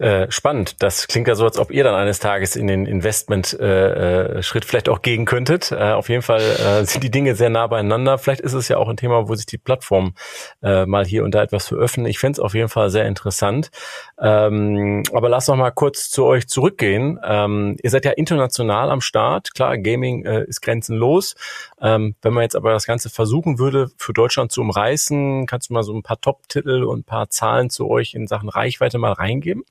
Äh, 0.00 0.30
spannend. 0.30 0.82
Das 0.82 1.08
klingt 1.08 1.28
ja 1.28 1.34
so, 1.34 1.44
als 1.44 1.58
ob 1.58 1.70
ihr 1.70 1.84
dann 1.84 1.94
eines 1.94 2.20
Tages 2.20 2.56
in 2.56 2.66
den 2.66 2.86
Investment-Schritt 2.86 3.60
äh, 3.60 4.38
äh, 4.38 4.66
vielleicht 4.66 4.88
auch 4.88 5.02
gehen 5.02 5.26
könntet. 5.26 5.72
Äh, 5.72 5.92
auf 5.92 6.08
jeden 6.08 6.22
Fall 6.22 6.40
äh, 6.40 6.84
sind 6.86 7.04
die 7.04 7.10
Dinge 7.10 7.34
sehr 7.34 7.50
nah 7.50 7.66
beieinander. 7.66 8.16
Vielleicht 8.16 8.40
ist 8.40 8.54
es 8.54 8.68
ja 8.68 8.78
auch 8.78 8.88
ein 8.88 8.96
Thema, 8.96 9.28
wo 9.28 9.34
sich 9.34 9.44
die 9.44 9.58
Plattform 9.58 10.14
äh, 10.62 10.86
mal 10.86 11.04
hier 11.04 11.22
und 11.22 11.34
da 11.34 11.42
etwas 11.42 11.68
veröffnen. 11.68 12.06
Ich 12.06 12.18
fände 12.18 12.38
es 12.38 12.40
auf 12.40 12.54
jeden 12.54 12.70
Fall 12.70 12.88
sehr 12.88 13.04
interessant. 13.04 13.70
Ähm, 14.18 15.02
aber 15.12 15.28
lass 15.28 15.48
noch 15.48 15.56
mal 15.56 15.70
kurz 15.70 16.08
zu 16.08 16.24
euch 16.24 16.48
zurückgehen. 16.48 17.20
Ähm, 17.22 17.76
ihr 17.82 17.90
seid 17.90 18.06
ja 18.06 18.12
international 18.12 18.90
am 18.90 19.02
Start. 19.02 19.52
Klar, 19.52 19.76
Gaming 19.76 20.24
äh, 20.24 20.44
ist 20.44 20.62
grenzenlos. 20.62 21.34
Ähm, 21.78 22.14
wenn 22.22 22.32
man 22.32 22.44
jetzt 22.44 22.56
aber 22.56 22.72
das 22.72 22.86
Ganze 22.86 23.10
versuchen 23.10 23.58
würde, 23.58 23.90
für 23.98 24.14
Deutschland 24.14 24.50
zu 24.50 24.62
umreißen, 24.62 25.44
kannst 25.46 25.68
du 25.68 25.74
mal 25.74 25.82
so 25.82 25.92
ein 25.92 26.02
paar 26.02 26.22
Top-Titel 26.22 26.84
und 26.84 27.00
ein 27.00 27.04
paar 27.04 27.28
Zahlen 27.28 27.68
zu 27.68 27.90
euch 27.90 28.14
in 28.14 28.26
Sachen 28.26 28.48
Reichweite 28.48 28.96
mal 28.96 29.12
reingeben? 29.12 29.62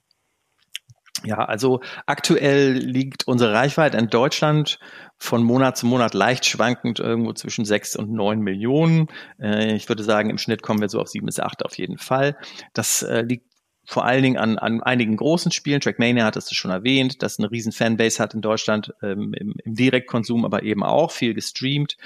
Ja, 1.25 1.39
also 1.39 1.81
aktuell 2.05 2.73
liegt 2.73 3.27
unsere 3.27 3.53
Reichweite 3.53 3.97
in 3.97 4.07
Deutschland 4.07 4.79
von 5.17 5.43
Monat 5.43 5.77
zu 5.77 5.85
Monat 5.85 6.13
leicht 6.13 6.45
schwankend 6.45 6.99
irgendwo 6.99 7.33
zwischen 7.33 7.65
sechs 7.65 7.95
und 7.95 8.11
neun 8.11 8.39
Millionen. 8.39 9.07
Äh, 9.37 9.75
ich 9.75 9.89
würde 9.89 10.03
sagen, 10.03 10.29
im 10.29 10.37
Schnitt 10.37 10.61
kommen 10.61 10.79
wir 10.79 10.87
so 10.87 11.01
auf 11.01 11.09
sieben 11.09 11.25
bis 11.25 11.39
acht 11.39 11.65
auf 11.65 11.77
jeden 11.77 11.97
Fall. 11.97 12.37
Das 12.73 13.03
äh, 13.03 13.21
liegt 13.21 13.49
vor 13.85 14.05
allen 14.05 14.21
Dingen 14.21 14.37
an, 14.37 14.59
an 14.59 14.83
einigen 14.83 15.17
großen 15.17 15.51
Spielen. 15.51 15.81
Trackmania 15.81 16.23
hat 16.23 16.37
es 16.37 16.51
schon 16.53 16.69
erwähnt, 16.69 17.23
dass 17.23 17.39
eine 17.39 17.49
riesen 17.49 17.71
Fanbase 17.71 18.21
hat 18.21 18.35
in 18.35 18.41
Deutschland 18.41 18.93
ähm, 19.01 19.33
im, 19.33 19.55
im 19.63 19.75
Direktkonsum, 19.75 20.45
aber 20.45 20.61
eben 20.63 20.83
auch 20.83 21.11
viel 21.11 21.33
gestreamt 21.33 21.97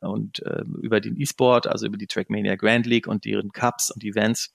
und 0.00 0.40
äh, 0.44 0.62
über 0.82 1.00
den 1.00 1.18
E-Sport, 1.18 1.66
also 1.66 1.86
über 1.86 1.96
die 1.96 2.06
Trackmania 2.06 2.56
Grand 2.56 2.86
League 2.86 3.06
und 3.06 3.24
deren 3.24 3.50
Cups 3.50 3.90
und 3.90 4.04
Events 4.04 4.54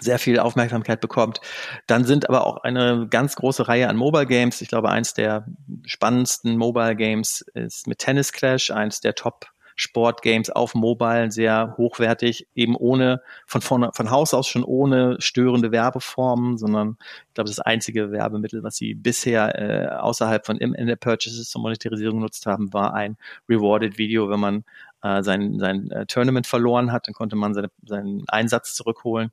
sehr 0.00 0.18
viel 0.18 0.38
Aufmerksamkeit 0.38 1.00
bekommt. 1.00 1.40
Dann 1.86 2.04
sind 2.04 2.28
aber 2.28 2.46
auch 2.46 2.58
eine 2.58 3.06
ganz 3.08 3.36
große 3.36 3.68
Reihe 3.68 3.88
an 3.88 3.96
Mobile 3.96 4.26
Games. 4.26 4.60
Ich 4.60 4.68
glaube, 4.68 4.90
eins 4.90 5.14
der 5.14 5.46
spannendsten 5.84 6.56
Mobile 6.56 6.96
Games 6.96 7.44
ist 7.54 7.86
mit 7.86 7.98
Tennis 7.98 8.32
Clash, 8.32 8.70
eins 8.70 9.00
der 9.00 9.14
Top 9.14 9.46
Sportgames 9.78 10.50
auf 10.50 10.74
Mobile, 10.74 11.30
sehr 11.30 11.76
hochwertig, 11.76 12.48
eben 12.56 12.74
ohne, 12.74 13.22
von, 13.46 13.60
von, 13.60 13.88
von 13.92 14.10
Haus 14.10 14.34
aus 14.34 14.48
schon 14.48 14.64
ohne 14.64 15.16
störende 15.20 15.70
Werbeformen, 15.70 16.58
sondern 16.58 16.96
ich 17.28 17.34
glaube, 17.34 17.48
das 17.48 17.60
einzige 17.60 18.10
Werbemittel, 18.10 18.64
was 18.64 18.74
sie 18.74 18.94
bisher 18.94 19.56
äh, 19.56 19.86
außerhalb 19.96 20.44
von 20.44 20.58
In-App-Purchases 20.58 21.48
zur 21.48 21.62
Monetarisierung 21.62 22.18
genutzt 22.18 22.44
haben, 22.44 22.72
war 22.72 22.92
ein 22.92 23.16
Rewarded 23.48 23.98
Video, 23.98 24.28
wenn 24.28 24.40
man 24.40 24.64
äh, 25.02 25.22
sein, 25.22 25.58
sein 25.58 25.90
äh, 25.90 26.06
Tournament 26.06 26.46
verloren 26.46 26.92
hat, 26.92 27.06
dann 27.06 27.14
konnte 27.14 27.36
man 27.36 27.54
seine, 27.54 27.70
seinen 27.84 28.24
Einsatz 28.28 28.74
zurückholen. 28.74 29.30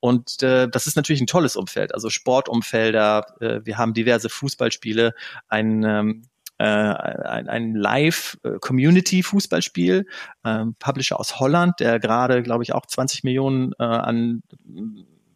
Und 0.00 0.42
äh, 0.42 0.68
das 0.68 0.86
ist 0.86 0.96
natürlich 0.96 1.20
ein 1.20 1.26
tolles 1.26 1.56
Umfeld, 1.56 1.94
also 1.94 2.10
Sportumfelder, 2.10 3.24
äh, 3.40 3.60
wir 3.64 3.78
haben 3.78 3.94
diverse 3.94 4.28
Fußballspiele, 4.28 5.14
ein 5.48 5.84
ähm, 5.84 6.22
äh, 6.58 6.64
ein, 6.64 7.48
ein 7.48 7.74
Live-Community-Fußballspiel, 7.74 10.06
äh, 10.44 10.64
Publisher 10.78 11.18
aus 11.18 11.40
Holland, 11.40 11.80
der 11.80 11.98
gerade, 11.98 12.44
glaube 12.44 12.62
ich, 12.62 12.72
auch 12.72 12.86
20 12.86 13.24
Millionen 13.24 13.72
äh, 13.80 13.82
an 13.82 14.44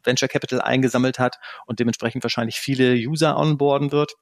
Venture 0.04 0.28
Capital 0.28 0.60
eingesammelt 0.60 1.18
hat 1.18 1.40
und 1.66 1.80
dementsprechend 1.80 2.22
wahrscheinlich 2.22 2.60
viele 2.60 2.94
User 2.94 3.36
onboarden 3.36 3.90
wird 3.90 4.14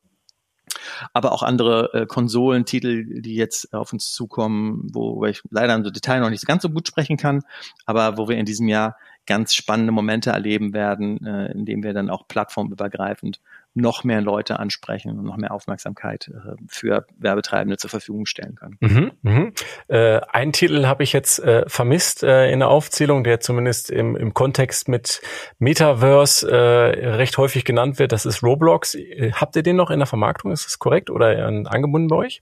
aber 1.12 1.32
auch 1.32 1.42
andere 1.42 1.90
äh, 1.92 2.06
Konsolentitel, 2.06 3.20
die 3.20 3.34
jetzt 3.34 3.72
auf 3.74 3.92
uns 3.92 4.12
zukommen, 4.12 4.88
wo, 4.92 5.16
wo 5.16 5.24
ich 5.26 5.42
leider 5.50 5.74
im 5.74 5.84
Detail 5.84 6.20
noch 6.20 6.30
nicht 6.30 6.46
ganz 6.46 6.62
so 6.62 6.70
gut 6.70 6.88
sprechen 6.88 7.16
kann, 7.16 7.42
aber 7.84 8.18
wo 8.18 8.28
wir 8.28 8.36
in 8.36 8.46
diesem 8.46 8.68
Jahr 8.68 8.96
ganz 9.26 9.54
spannende 9.54 9.92
Momente 9.92 10.30
erleben 10.30 10.72
werden, 10.72 11.24
äh, 11.26 11.52
indem 11.52 11.82
wir 11.82 11.92
dann 11.92 12.10
auch 12.10 12.28
plattformübergreifend 12.28 13.40
noch 13.76 14.04
mehr 14.04 14.22
Leute 14.22 14.58
ansprechen 14.58 15.18
und 15.18 15.24
noch 15.24 15.36
mehr 15.36 15.52
Aufmerksamkeit 15.52 16.28
äh, 16.28 16.56
für 16.66 17.06
Werbetreibende 17.18 17.76
zur 17.76 17.90
Verfügung 17.90 18.24
stellen 18.24 18.56
können. 18.56 18.78
Mhm, 18.80 19.12
mhm. 19.22 19.52
Äh, 19.88 20.20
einen 20.32 20.52
Titel 20.52 20.86
habe 20.86 21.02
ich 21.02 21.12
jetzt 21.12 21.38
äh, 21.40 21.64
vermisst 21.68 22.22
äh, 22.22 22.50
in 22.50 22.60
der 22.60 22.68
Aufzählung, 22.68 23.22
der 23.22 23.40
zumindest 23.40 23.90
im, 23.90 24.16
im 24.16 24.32
Kontext 24.32 24.88
mit 24.88 25.20
Metaverse 25.58 26.50
äh, 26.50 27.08
recht 27.16 27.36
häufig 27.36 27.64
genannt 27.64 27.98
wird. 27.98 28.12
Das 28.12 28.24
ist 28.24 28.42
Roblox. 28.42 28.94
Äh, 28.94 29.32
habt 29.34 29.54
ihr 29.56 29.62
den 29.62 29.76
noch 29.76 29.90
in 29.90 29.98
der 29.98 30.06
Vermarktung? 30.06 30.52
Ist 30.52 30.64
das 30.64 30.78
korrekt 30.78 31.10
oder 31.10 31.46
angebunden 31.46 32.08
bei 32.08 32.16
euch? 32.16 32.40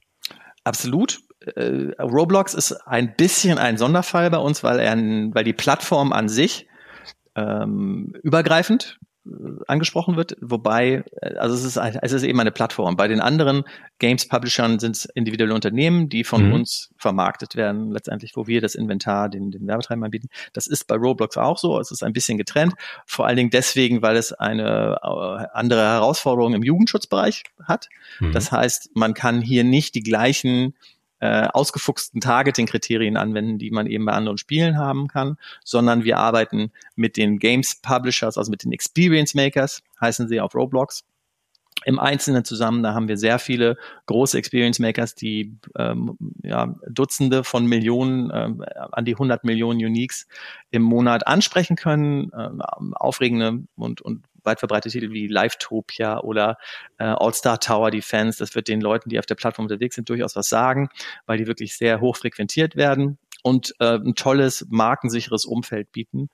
Absolut. 0.63 1.19
Roblox 2.01 2.55
ist 2.55 2.71
ein 2.87 3.15
bisschen 3.15 3.59
ein 3.59 3.77
Sonderfall 3.77 4.31
bei 4.31 4.37
uns, 4.37 4.63
weil 4.63 4.79
er, 4.79 4.95
weil 4.95 5.43
die 5.43 5.53
Plattform 5.53 6.11
an 6.11 6.27
sich 6.27 6.67
ähm, 7.35 8.13
übergreifend 8.23 8.97
angesprochen 9.67 10.15
wird, 10.17 10.37
wobei, 10.41 11.03
äh, 11.21 11.35
also 11.35 11.55
es 11.55 11.63
ist, 11.63 11.77
es 11.77 12.11
ist 12.11 12.23
eben 12.23 12.39
eine 12.39 12.51
Plattform. 12.51 12.95
Bei 12.95 13.07
den 13.07 13.19
anderen 13.19 13.63
Games-Publishern 13.99 14.79
sind 14.79 14.95
es 14.95 15.05
individuelle 15.05 15.53
Unternehmen, 15.53 16.09
die 16.09 16.23
von 16.23 16.47
mhm. 16.47 16.53
uns 16.53 16.93
vermarktet 16.97 17.55
werden, 17.55 17.91
letztendlich, 17.91 18.35
wo 18.35 18.47
wir 18.47 18.61
das 18.61 18.75
Inventar 18.75 19.29
den, 19.29 19.51
den 19.51 19.67
Werbetreibern 19.67 20.05
anbieten. 20.05 20.29
Das 20.53 20.67
ist 20.67 20.85
bei 20.87 20.95
Roblox 20.95 21.37
auch 21.37 21.57
so, 21.57 21.79
es 21.79 21.91
ist 21.91 22.03
ein 22.03 22.13
bisschen 22.13 22.37
getrennt, 22.37 22.73
vor 23.05 23.25
allen 23.25 23.37
Dingen 23.37 23.49
deswegen, 23.49 24.01
weil 24.01 24.15
es 24.15 24.31
eine 24.33 24.97
äh, 25.01 25.45
andere 25.53 25.81
Herausforderung 25.81 26.53
im 26.53 26.63
Jugendschutzbereich 26.63 27.43
hat. 27.63 27.89
Mhm. 28.19 28.31
Das 28.31 28.51
heißt, 28.51 28.91
man 28.93 29.13
kann 29.13 29.41
hier 29.41 29.63
nicht 29.63 29.95
die 29.95 30.03
gleichen 30.03 30.75
äh, 31.25 31.47
ausgefuchsten 31.51 32.21
Targeting-Kriterien 32.21 33.17
anwenden, 33.17 33.57
die 33.57 33.71
man 33.71 33.87
eben 33.87 34.05
bei 34.05 34.13
anderen 34.13 34.37
Spielen 34.37 34.77
haben 34.77 35.07
kann, 35.07 35.37
sondern 35.63 36.03
wir 36.03 36.17
arbeiten 36.19 36.71
mit 36.95 37.17
den 37.17 37.39
Games 37.39 37.81
Publishers, 37.81 38.37
also 38.37 38.51
mit 38.51 38.63
den 38.63 38.71
Experience 38.71 39.33
Makers, 39.33 39.81
heißen 39.99 40.27
sie 40.27 40.39
auf 40.39 40.53
Roblox, 40.53 41.03
im 41.83 41.99
Einzelnen 41.99 42.45
zusammen. 42.45 42.83
Da 42.83 42.93
haben 42.93 43.07
wir 43.07 43.17
sehr 43.17 43.39
viele 43.39 43.77
große 44.05 44.37
Experience 44.37 44.79
Makers, 44.79 45.15
die 45.15 45.57
ähm, 45.77 46.17
ja, 46.43 46.75
Dutzende 46.87 47.43
von 47.43 47.65
Millionen, 47.65 48.31
ähm, 48.33 48.63
an 48.91 49.05
die 49.05 49.13
100 49.13 49.43
Millionen 49.43 49.83
Uniques 49.83 50.27
im 50.71 50.83
Monat 50.83 51.27
ansprechen 51.27 51.75
können, 51.75 52.31
ähm, 52.37 52.61
aufregende 52.93 53.63
und, 53.75 54.01
und 54.01 54.23
weit 54.45 54.59
verbreitete 54.59 54.91
Titel 54.91 55.11
wie 55.11 55.27
Livetopia 55.27 56.19
oder 56.19 56.57
äh, 56.97 57.05
All-Star 57.05 57.59
Tower 57.59 57.91
Defense. 57.91 58.39
Das 58.39 58.55
wird 58.55 58.67
den 58.67 58.81
Leuten, 58.81 59.09
die 59.09 59.19
auf 59.19 59.25
der 59.25 59.35
Plattform 59.35 59.65
unterwegs 59.65 59.95
sind, 59.95 60.09
durchaus 60.09 60.35
was 60.35 60.49
sagen, 60.49 60.89
weil 61.25 61.37
die 61.37 61.47
wirklich 61.47 61.77
sehr 61.77 62.01
hoch 62.01 62.17
frequentiert 62.17 62.75
werden 62.75 63.17
und 63.43 63.73
äh, 63.79 63.95
ein 63.95 64.15
tolles, 64.15 64.65
markensicheres 64.69 65.45
Umfeld 65.45 65.91
bieten 65.91 66.29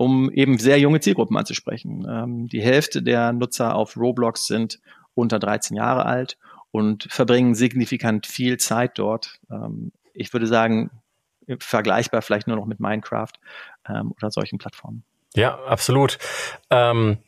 um 0.00 0.30
eben 0.30 0.56
sehr 0.56 0.78
junge 0.78 1.00
Zielgruppen 1.00 1.36
anzusprechen. 1.36 2.06
Ähm, 2.08 2.48
die 2.48 2.62
Hälfte 2.62 3.02
der 3.02 3.34
Nutzer 3.34 3.74
auf 3.74 3.98
Roblox 3.98 4.46
sind 4.46 4.80
unter 5.12 5.38
13 5.38 5.76
Jahre 5.76 6.06
alt 6.06 6.38
und 6.70 7.06
verbringen 7.10 7.54
signifikant 7.54 8.26
viel 8.26 8.56
Zeit 8.56 8.98
dort. 8.98 9.40
Ähm, 9.50 9.92
ich 10.14 10.32
würde 10.32 10.46
sagen, 10.46 10.90
vergleichbar 11.58 12.22
vielleicht 12.22 12.46
nur 12.46 12.56
noch 12.56 12.64
mit 12.64 12.80
Minecraft 12.80 13.32
ähm, 13.88 14.12
oder 14.16 14.30
solchen 14.30 14.56
Plattformen. 14.56 15.04
Ja, 15.34 15.58
absolut. 15.64 16.18
Ähm 16.70 17.18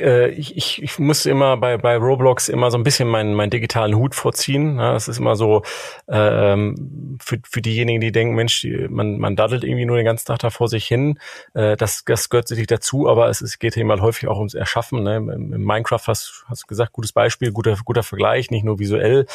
äh, 0.00 0.28
ich, 0.28 0.56
ich, 0.56 0.82
ich 0.82 0.98
muss 0.98 1.26
immer 1.26 1.56
bei, 1.56 1.76
bei 1.76 1.96
Roblox 1.96 2.48
immer 2.48 2.70
so 2.70 2.78
ein 2.78 2.82
bisschen 2.82 3.08
meinen, 3.08 3.34
meinen 3.34 3.50
digitalen 3.50 3.96
Hut 3.96 4.14
vorziehen. 4.14 4.78
Ja, 4.78 4.92
das 4.92 5.08
ist 5.08 5.18
immer 5.18 5.36
so 5.36 5.62
ähm, 6.08 7.18
für, 7.20 7.38
für 7.48 7.62
diejenigen, 7.62 8.00
die 8.00 8.12
denken, 8.12 8.34
Mensch, 8.34 8.60
die, 8.60 8.86
man, 8.88 9.18
man 9.18 9.36
daddelt 9.36 9.64
irgendwie 9.64 9.84
nur 9.84 9.96
den 9.96 10.04
ganzen 10.04 10.26
Tag 10.26 10.38
da 10.40 10.50
vor 10.50 10.68
sich 10.68 10.86
hin. 10.86 11.18
Äh, 11.54 11.76
das, 11.76 12.04
das 12.04 12.28
gehört 12.28 12.48
sicherlich 12.48 12.68
dazu, 12.68 13.08
aber 13.08 13.28
es, 13.28 13.40
es 13.40 13.58
geht 13.58 13.76
eben 13.76 13.90
halt 13.90 14.00
häufig 14.00 14.28
auch 14.28 14.38
ums 14.38 14.54
Erschaffen. 14.54 15.02
Ne? 15.02 15.16
Im 15.16 15.64
Minecraft 15.64 16.06
hast, 16.06 16.44
hast 16.48 16.62
du 16.62 16.66
gesagt, 16.66 16.92
gutes 16.92 17.12
Beispiel, 17.12 17.52
guter, 17.52 17.76
guter 17.84 18.02
Vergleich, 18.02 18.50
nicht 18.50 18.64
nur 18.64 18.78
visuell 18.78 19.26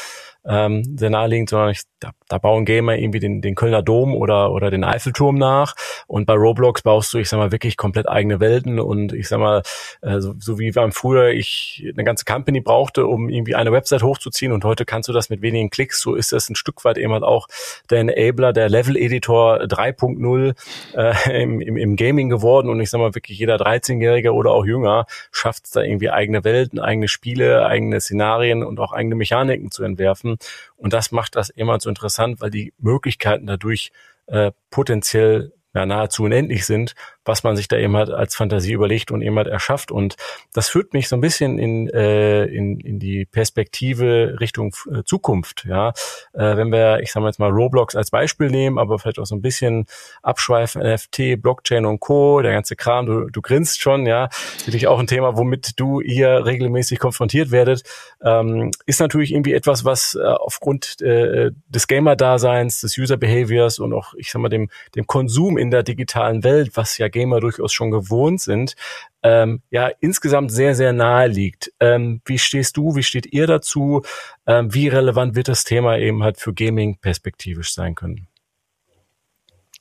ähm, 0.48 0.98
sehr 0.98 1.10
naheliegend, 1.10 1.50
sondern 1.50 1.70
ich, 1.72 1.82
da, 2.00 2.12
da 2.28 2.38
bauen 2.38 2.66
Gamer 2.66 2.96
irgendwie 2.98 3.20
den, 3.20 3.42
den 3.42 3.56
Kölner 3.56 3.82
Dom 3.82 4.14
oder, 4.16 4.52
oder 4.52 4.70
den 4.70 4.84
Eiffelturm 4.84 5.36
nach. 5.36 5.76
Und 6.08 6.26
bei 6.26 6.34
Roblox 6.34 6.84
baust 6.84 7.14
du, 7.14 7.18
ich 7.18 7.30
sag 7.30 7.38
mal, 7.38 7.52
wirklich 7.52 7.78
komplett 7.78 8.08
eigene 8.08 8.40
Welten 8.40 8.80
und 8.80 9.14
ich 9.14 9.28
sag 9.28 9.40
mal, 9.40 9.64
äh, 10.02 10.20
so, 10.20 10.36
so 10.40 10.55
wie 10.60 10.72
beim 10.72 10.92
früher 10.92 11.30
ich 11.30 11.86
eine 11.94 12.04
ganze 12.04 12.26
Company 12.26 12.62
brauchte, 12.62 13.06
um 13.06 13.30
irgendwie 13.30 13.56
eine 13.56 13.72
Website 13.72 14.04
hochzuziehen 14.04 14.52
und 14.52 14.64
heute 14.64 14.86
kannst 14.86 15.10
du 15.10 15.14
das 15.14 15.30
mit 15.30 15.42
wenigen 15.42 15.70
Klicks. 15.70 16.02
So 16.02 16.16
ist 16.16 16.32
das 16.32 16.50
ein 16.50 16.56
Stück 16.56 16.84
weit 16.86 16.98
eben 16.98 17.14
halt 17.14 17.24
auch 17.24 17.48
der 17.90 18.00
Enabler, 18.00 18.54
der 18.54 18.70
Level-Editor 18.70 19.64
3.0 19.64 20.56
äh, 20.96 21.44
im, 21.44 21.62
im, 21.62 21.78
im 21.78 21.96
Gaming 21.96 22.30
geworden 22.30 22.70
und 22.70 22.80
ich 22.80 22.90
sag 22.90 23.00
mal 23.00 23.16
wirklich 23.16 23.40
jeder 23.40 23.56
13-Jährige 23.56 24.34
oder 24.34 24.52
auch 24.52 24.66
jünger 24.66 25.06
schafft 25.32 25.66
es 25.66 25.72
da 25.72 25.82
irgendwie 25.82 26.10
eigene 26.10 26.44
Welten, 26.44 26.80
eigene 26.80 27.08
Spiele, 27.08 27.66
eigene 27.66 28.00
Szenarien 28.00 28.64
und 28.64 28.80
auch 28.80 28.92
eigene 28.92 29.16
Mechaniken 29.16 29.72
zu 29.72 29.84
entwerfen. 29.84 30.38
Und 30.78 30.94
das 30.94 31.12
macht 31.12 31.36
das 31.36 31.50
immer 31.50 31.80
so 31.80 31.90
interessant, 31.90 32.42
weil 32.42 32.50
die 32.50 32.74
Möglichkeiten 32.78 33.48
dadurch 33.48 33.92
äh, 34.28 34.52
potenziell 34.70 35.54
ja, 35.74 35.86
nahezu 35.86 36.24
unendlich 36.24 36.66
sind, 36.66 36.96
was 37.26 37.44
man 37.44 37.56
sich 37.56 37.68
da 37.68 37.78
eben 37.78 37.96
halt 37.98 38.10
als 38.10 38.36
Fantasie 38.36 38.74
überlegt 38.74 39.12
und 39.12 39.22
eben 39.22 39.36
halt 39.36 39.48
erschafft. 39.48 39.92
Und 39.92 40.16
das 40.54 40.70
führt 40.70 40.94
mich 40.94 41.10
so 41.10 41.16
ein 41.16 41.22
bisschen 41.22 41.60
in, 41.60 41.90
äh, 41.90 42.46
in, 42.46 42.80
in 42.80 43.00
die 43.00 43.26
Perspektive 43.26 44.38
Richtung 44.40 44.74
äh, 44.92 45.04
Zukunft. 45.04 45.66
Ja, 45.68 45.90
äh, 46.34 46.56
wenn 46.56 46.72
wir, 46.72 47.00
ich 47.02 47.12
sage 47.12 47.26
jetzt 47.26 47.40
mal 47.40 47.50
Roblox 47.50 47.96
als 47.96 48.12
Beispiel 48.12 48.50
nehmen, 48.50 48.78
aber 48.78 49.00
vielleicht 49.00 49.20
auch 49.20 49.26
so 49.26 49.36
ein 49.36 49.42
bisschen 49.42 49.86
abschweifen, 50.22 50.82
NFT, 50.82 51.42
Blockchain 51.42 51.86
und 51.86 52.00
Co., 52.00 52.42
der 52.42 52.54
ganze 52.54 52.76
Kram, 52.76 53.06
du, 53.06 53.30
du 53.30 53.42
grinst 53.42 53.82
schon, 53.82 54.06
ja, 54.06 54.30
natürlich 54.60 54.88
auch 54.88 55.00
ein 55.00 55.08
Thema, 55.08 55.36
womit 55.38 55.80
du 55.80 56.02
hier 56.02 56.46
regelmäßig 56.46 57.00
konfrontiert 57.00 57.52
werdet, 57.52 57.84
ähm, 58.24 58.72
ist 58.86 59.00
natürlich 59.00 59.32
irgendwie 59.34 59.54
etwas, 59.54 59.86
was 59.86 60.16
äh, 60.16 60.24
aufgrund 60.24 61.02
äh, 61.02 61.52
des 61.68 61.88
Gamer-Daseins, 61.88 62.82
des 62.82 62.98
User-Behaviors 62.98 63.80
und 63.80 63.94
auch, 63.94 64.14
ich 64.16 64.32
sag 64.32 64.42
mal, 64.42 64.50
dem, 64.50 64.70
dem 64.96 65.08
Konsum 65.08 65.58
in 65.58 65.72
der 65.72 65.84
digitalen 65.84 66.44
Welt, 66.44 66.72
was 66.76 66.98
ja 66.98 67.08
Gamer 67.16 67.40
durchaus 67.40 67.74
schon 67.74 67.90
gewohnt 67.90 68.42
sind, 68.42 68.76
ähm, 69.24 69.62
ja 69.72 69.90
insgesamt 70.02 70.52
sehr, 70.52 70.76
sehr 70.76 70.94
nahe 70.94 71.28
liegt. 71.28 71.72
Ähm, 71.80 72.22
wie 72.26 72.38
stehst 72.38 72.78
du, 72.78 72.96
wie 72.96 73.04
steht 73.04 73.26
ihr 73.34 73.48
dazu? 73.48 74.04
Ähm, 74.46 74.74
wie 74.74 74.88
relevant 74.88 75.36
wird 75.36 75.48
das 75.48 75.64
Thema 75.64 75.98
eben 75.98 76.22
halt 76.22 76.38
für 76.38 76.54
Gaming 76.54 77.00
perspektivisch 77.00 77.74
sein 77.74 77.96
können? 77.96 78.28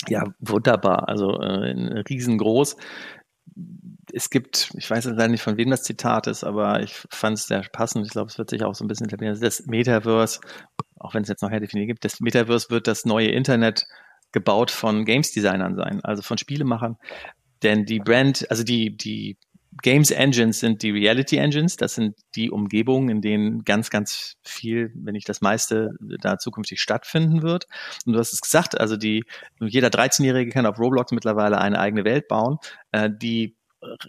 Ja, 0.08 0.24
wunderbar. 0.40 1.08
Also 1.08 1.40
äh, 1.40 2.02
riesengroß. 2.08 2.76
Es 4.12 4.30
gibt, 4.30 4.70
ich 4.76 4.88
weiß 4.88 5.06
leider 5.06 5.28
nicht, 5.28 5.42
von 5.42 5.56
wem 5.56 5.70
das 5.70 5.82
Zitat 5.82 6.26
ist, 6.26 6.44
aber 6.44 6.82
ich 6.82 6.94
fand 7.10 7.38
es 7.38 7.46
sehr 7.46 7.62
passend. 7.72 8.06
Ich 8.06 8.12
glaube, 8.12 8.30
es 8.30 8.38
wird 8.38 8.50
sich 8.50 8.62
auch 8.62 8.74
so 8.74 8.84
ein 8.84 8.88
bisschen 8.88 9.06
etablieren. 9.06 9.38
Das 9.40 9.66
Metaverse, 9.66 10.40
auch 10.98 11.14
wenn 11.14 11.22
es 11.22 11.28
jetzt 11.28 11.42
noch 11.42 11.50
keine 11.50 11.66
gibt, 11.66 12.04
das 12.04 12.20
Metaverse 12.20 12.70
wird 12.70 12.86
das 12.86 13.04
neue 13.04 13.28
Internet 13.28 13.86
gebaut 14.34 14.70
von 14.70 15.04
Games-Designern 15.04 15.76
sein, 15.76 16.04
also 16.04 16.20
von 16.20 16.36
Spielemachern. 16.36 16.98
Denn 17.62 17.86
die 17.86 18.00
Brand, 18.00 18.50
also 18.50 18.64
die, 18.64 18.94
die 18.94 19.38
Games 19.80 20.10
Engines 20.10 20.60
sind 20.60 20.82
die 20.82 20.90
Reality 20.90 21.36
Engines. 21.36 21.76
Das 21.76 21.94
sind 21.94 22.16
die 22.34 22.50
Umgebungen, 22.50 23.08
in 23.08 23.22
denen 23.22 23.64
ganz, 23.64 23.90
ganz 23.90 24.34
viel, 24.42 24.92
wenn 24.94 25.12
nicht 25.12 25.28
das 25.28 25.40
meiste, 25.40 25.92
da 26.00 26.38
zukünftig 26.38 26.80
stattfinden 26.80 27.42
wird. 27.42 27.66
Und 28.04 28.12
du 28.12 28.18
hast 28.18 28.32
es 28.32 28.40
gesagt, 28.40 28.78
also 28.78 28.96
die, 28.96 29.24
jeder 29.60 29.88
13-Jährige 29.88 30.50
kann 30.50 30.66
auf 30.66 30.78
Roblox 30.78 31.12
mittlerweile 31.12 31.58
eine 31.58 31.78
eigene 31.78 32.04
Welt 32.04 32.28
bauen. 32.28 32.58
Äh, 32.92 33.10
die 33.10 33.56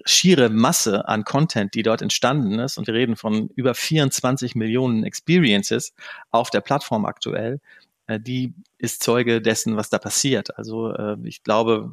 schiere 0.06 0.50
Masse 0.50 1.08
an 1.08 1.24
Content, 1.24 1.74
die 1.74 1.84
dort 1.84 2.02
entstanden 2.02 2.60
ist, 2.60 2.78
und 2.78 2.88
wir 2.88 2.94
reden 2.94 3.16
von 3.16 3.50
über 3.56 3.74
24 3.74 4.56
Millionen 4.56 5.04
Experiences 5.04 5.94
auf 6.32 6.50
der 6.50 6.62
Plattform 6.62 7.06
aktuell, 7.06 7.60
die 8.08 8.54
ist 8.78 9.04
Zeuge 9.04 9.42
dessen, 9.42 9.78
was 9.78 9.90
da 9.90 9.98
passiert. 10.00 10.58
Also 10.58 10.92
äh, 10.94 11.18
ich 11.24 11.44
glaube, 11.44 11.92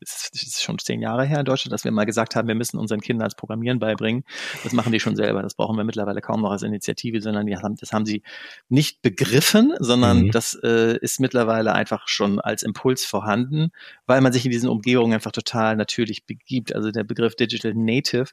es 0.00 0.30
ist 0.32 0.62
schon 0.62 0.78
zehn 0.78 1.00
Jahre 1.00 1.24
her 1.24 1.40
in 1.40 1.44
Deutschland, 1.44 1.72
dass 1.72 1.84
wir 1.84 1.90
mal 1.90 2.04
gesagt 2.04 2.36
haben, 2.36 2.46
wir 2.48 2.54
müssen 2.54 2.78
unseren 2.78 3.00
Kindern 3.00 3.26
das 3.26 3.34
Programmieren 3.34 3.78
beibringen. 3.78 4.24
Das 4.62 4.72
machen 4.72 4.92
die 4.92 5.00
schon 5.00 5.16
selber. 5.16 5.42
Das 5.42 5.54
brauchen 5.54 5.76
wir 5.76 5.84
mittlerweile 5.84 6.20
kaum 6.20 6.42
noch 6.42 6.50
als 6.50 6.62
Initiative, 6.62 7.20
sondern 7.20 7.46
die 7.46 7.56
haben, 7.56 7.76
das 7.76 7.92
haben 7.92 8.04
sie 8.04 8.22
nicht 8.68 9.02
begriffen, 9.02 9.74
sondern 9.78 10.24
mhm. 10.24 10.30
das 10.30 10.54
äh, 10.62 10.98
ist 10.98 11.20
mittlerweile 11.20 11.72
einfach 11.72 12.06
schon 12.08 12.40
als 12.40 12.62
Impuls 12.62 13.04
vorhanden, 13.04 13.70
weil 14.06 14.20
man 14.20 14.32
sich 14.32 14.44
in 14.44 14.50
diesen 14.50 14.68
Umgebungen 14.68 15.14
einfach 15.14 15.32
total 15.32 15.76
natürlich 15.76 16.26
begibt. 16.26 16.74
Also 16.74 16.90
der 16.90 17.04
Begriff 17.04 17.34
Digital 17.34 17.74
Native 17.74 18.26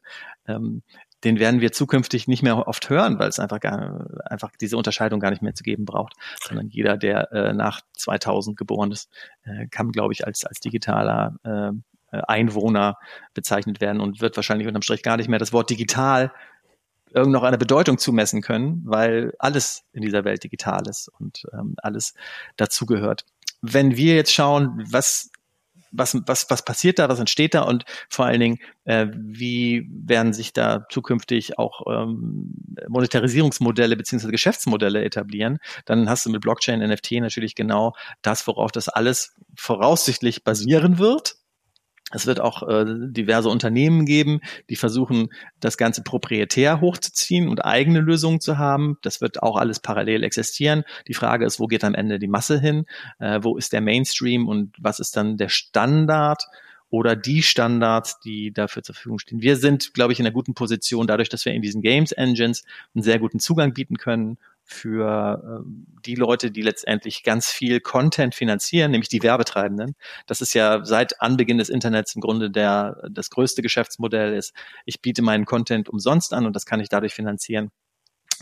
ähm, 0.47 0.83
den 1.25 1.39
werden 1.39 1.59
wir 1.59 1.71
zukünftig 1.71 2.27
nicht 2.27 2.43
mehr 2.43 2.67
oft 2.67 2.89
hören, 2.89 3.19
weil 3.19 3.29
es 3.29 3.39
einfach 3.39 3.59
gar, 3.59 4.07
einfach 4.25 4.51
diese 4.61 4.77
Unterscheidung 4.77 5.19
gar 5.19 5.31
nicht 5.31 5.41
mehr 5.41 5.55
zu 5.55 5.63
geben 5.63 5.85
braucht, 5.85 6.13
sondern 6.43 6.69
jeder, 6.69 6.97
der 6.97 7.31
äh, 7.31 7.53
nach 7.53 7.81
2000 7.93 8.55
geboren 8.55 8.91
ist, 8.91 9.09
äh, 9.43 9.67
kann, 9.67 9.91
glaube 9.91 10.13
ich, 10.13 10.25
als, 10.25 10.45
als 10.45 10.59
digitaler 10.59 11.35
äh, 11.43 11.71
Einwohner 12.27 12.97
bezeichnet 13.33 13.81
werden 13.81 13.99
und 13.99 14.21
wird 14.21 14.37
wahrscheinlich 14.37 14.67
unterm 14.67 14.83
Strich 14.83 15.03
gar 15.03 15.17
nicht 15.17 15.27
mehr 15.27 15.39
das 15.39 15.51
Wort 15.51 15.69
digital 15.69 16.31
irgend 17.13 17.31
noch 17.31 17.43
eine 17.43 17.57
Bedeutung 17.57 17.97
zumessen 17.97 18.41
können, 18.41 18.81
weil 18.85 19.33
alles 19.39 19.85
in 19.93 20.01
dieser 20.01 20.25
Welt 20.25 20.43
digital 20.43 20.87
ist 20.87 21.09
und 21.19 21.45
ähm, 21.53 21.75
alles 21.77 22.13
dazugehört. 22.57 23.25
Wenn 23.61 23.95
wir 23.95 24.15
jetzt 24.15 24.33
schauen, 24.33 24.85
was 24.89 25.31
was, 25.97 26.17
was, 26.25 26.49
was 26.49 26.65
passiert 26.65 26.99
da, 26.99 27.09
was 27.09 27.19
entsteht 27.19 27.53
da 27.53 27.61
und 27.63 27.85
vor 28.09 28.25
allen 28.25 28.39
Dingen, 28.39 28.59
äh, 28.85 29.07
wie 29.13 29.87
werden 29.89 30.33
sich 30.33 30.53
da 30.53 30.85
zukünftig 30.89 31.57
auch 31.57 31.81
ähm, 31.89 32.53
Monetarisierungsmodelle 32.87 33.95
beziehungsweise 33.95 34.31
Geschäftsmodelle 34.31 35.03
etablieren, 35.03 35.59
dann 35.85 36.09
hast 36.09 36.25
du 36.25 36.29
mit 36.29 36.41
Blockchain, 36.41 36.79
NFT 36.79 37.13
natürlich 37.13 37.55
genau 37.55 37.95
das, 38.21 38.45
worauf 38.47 38.71
das 38.71 38.89
alles 38.89 39.35
voraussichtlich 39.55 40.43
basieren 40.43 40.99
wird. 40.99 41.35
Es 42.15 42.25
wird 42.25 42.39
auch 42.39 42.63
äh, 42.63 42.85
diverse 42.87 43.49
Unternehmen 43.49 44.05
geben, 44.05 44.39
die 44.69 44.77
versuchen, 44.77 45.27
das 45.59 45.77
Ganze 45.77 46.01
proprietär 46.01 46.79
hochzuziehen 46.79 47.49
und 47.49 47.65
eigene 47.65 47.99
Lösungen 47.99 48.39
zu 48.39 48.57
haben. 48.57 48.97
Das 49.01 49.19
wird 49.19 49.43
auch 49.43 49.57
alles 49.57 49.81
parallel 49.81 50.23
existieren. 50.23 50.83
Die 51.09 51.13
Frage 51.13 51.45
ist, 51.45 51.59
wo 51.59 51.67
geht 51.67 51.83
am 51.83 51.93
Ende 51.93 52.17
die 52.17 52.27
Masse 52.27 52.59
hin? 52.59 52.85
Äh, 53.19 53.39
wo 53.43 53.57
ist 53.57 53.73
der 53.73 53.81
Mainstream 53.81 54.47
und 54.47 54.73
was 54.79 54.99
ist 54.99 55.17
dann 55.17 55.37
der 55.37 55.49
Standard? 55.49 56.43
oder 56.91 57.15
die 57.15 57.41
Standards, 57.41 58.19
die 58.19 58.53
dafür 58.53 58.83
zur 58.83 58.95
Verfügung 58.95 59.19
stehen. 59.19 59.41
Wir 59.41 59.57
sind, 59.57 59.93
glaube 59.95 60.13
ich, 60.13 60.19
in 60.19 60.25
einer 60.25 60.33
guten 60.33 60.53
Position, 60.53 61.07
dadurch, 61.07 61.27
dass 61.27 61.43
wir 61.43 61.51
in 61.51 61.63
diesen 61.63 61.81
Games 61.81 62.11
Engines 62.13 62.63
einen 62.93 63.03
sehr 63.03 63.19
guten 63.19 63.39
Zugang 63.39 63.73
bieten 63.73 63.97
können 63.97 64.37
für 64.65 65.63
äh, 65.63 66.01
die 66.05 66.15
Leute, 66.15 66.51
die 66.51 66.63
letztendlich 66.63 67.23
ganz 67.23 67.49
viel 67.51 67.79
Content 67.79 68.33
finanzieren, 68.33 68.91
nämlich 68.91 69.09
die 69.09 69.21
Werbetreibenden. 69.21 69.95
Das 70.25 70.41
ist 70.41 70.53
ja 70.55 70.83
seit 70.83 71.21
Anbeginn 71.21 71.59
des 71.59 71.69
Internets 71.69 72.15
im 72.15 72.21
Grunde 72.21 72.49
der, 72.49 72.97
das 73.11 73.29
größte 73.29 73.61
Geschäftsmodell 73.61 74.33
ist. 74.33 74.53
Ich 74.85 75.01
biete 75.01 75.21
meinen 75.21 75.45
Content 75.45 75.87
umsonst 75.87 76.33
an 76.33 76.47
und 76.47 76.55
das 76.55 76.65
kann 76.65 76.79
ich 76.79 76.89
dadurch 76.89 77.13
finanzieren, 77.13 77.69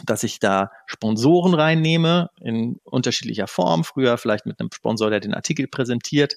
dass 0.06 0.24
ich 0.24 0.40
da 0.40 0.72
Sponsoren 0.86 1.54
reinnehme 1.54 2.30
in 2.40 2.80
unterschiedlicher 2.84 3.48
Form. 3.48 3.84
Früher 3.84 4.18
vielleicht 4.18 4.46
mit 4.46 4.60
einem 4.60 4.70
Sponsor, 4.74 5.10
der 5.10 5.20
den 5.20 5.34
Artikel 5.34 5.68
präsentiert, 5.68 6.36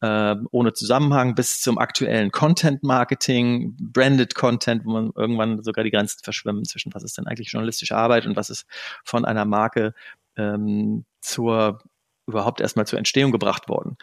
äh, 0.00 0.34
ohne 0.50 0.72
Zusammenhang, 0.72 1.34
bis 1.34 1.60
zum 1.60 1.78
aktuellen 1.78 2.30
Content 2.30 2.82
Marketing, 2.82 3.76
Branded 3.80 4.34
Content, 4.34 4.84
wo 4.84 4.92
man 4.92 5.10
irgendwann 5.16 5.62
sogar 5.62 5.84
die 5.84 5.90
Grenzen 5.90 6.20
verschwimmen 6.22 6.64
zwischen 6.64 6.94
was 6.94 7.02
ist 7.02 7.18
denn 7.18 7.26
eigentlich 7.26 7.52
journalistische 7.52 7.96
Arbeit 7.96 8.26
und 8.26 8.36
was 8.36 8.50
ist 8.50 8.66
von 9.04 9.24
einer 9.24 9.44
Marke 9.44 9.94
ähm, 10.36 11.04
zur 11.20 11.80
überhaupt 12.26 12.60
erstmal 12.60 12.86
zur 12.86 12.98
Entstehung 12.98 13.32
gebracht 13.32 13.68
worden 13.68 13.96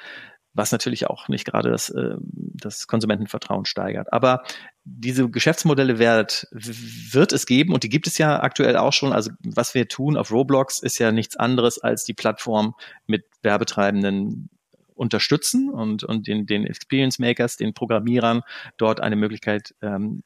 was 0.59 0.73
natürlich 0.73 1.07
auch 1.07 1.29
nicht 1.29 1.45
gerade 1.45 1.71
das, 1.71 1.89
äh, 1.89 2.15
das 2.19 2.85
Konsumentenvertrauen 2.87 3.63
steigert. 3.63 4.11
Aber 4.11 4.43
diese 4.83 5.29
Geschäftsmodelle 5.29 5.99
wird, 5.99 6.47
wird 6.51 7.31
es 7.31 7.45
geben 7.45 7.73
und 7.73 7.83
die 7.83 7.89
gibt 7.89 8.07
es 8.07 8.17
ja 8.17 8.43
aktuell 8.43 8.75
auch 8.75 8.91
schon. 8.91 9.13
Also 9.13 9.31
was 9.41 9.73
wir 9.73 9.87
tun 9.87 10.17
auf 10.17 10.31
Roblox 10.31 10.79
ist 10.79 10.99
ja 10.99 11.13
nichts 11.13 11.37
anderes 11.37 11.79
als 11.79 12.03
die 12.03 12.13
Plattform 12.13 12.75
mit 13.07 13.23
Werbetreibenden 13.41 14.49
unterstützen 14.95 15.69
und, 15.69 16.03
und 16.03 16.27
den, 16.27 16.45
den 16.45 16.65
Experience 16.65 17.19
Makers, 17.19 17.55
den 17.55 17.73
Programmierern 17.73 18.41
dort 18.75 18.99
eine 18.99 19.15
Möglichkeit, 19.15 19.73
ähm, 19.81 20.21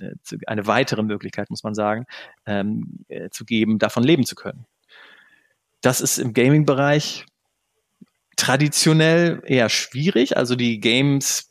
eine 0.47 0.65
weitere 0.65 1.03
Möglichkeit, 1.03 1.51
muss 1.51 1.63
man 1.63 1.75
sagen, 1.75 2.07
ähm, 2.47 3.05
äh, 3.07 3.29
zu 3.29 3.45
geben, 3.45 3.77
davon 3.77 4.03
leben 4.03 4.25
zu 4.25 4.33
können. 4.33 4.65
Das 5.81 6.01
ist 6.01 6.17
im 6.17 6.33
Gaming-Bereich 6.33 7.27
traditionell 8.35 9.41
eher 9.45 9.69
schwierig. 9.69 10.37
Also 10.37 10.55
die 10.55 10.79
Games 10.79 11.49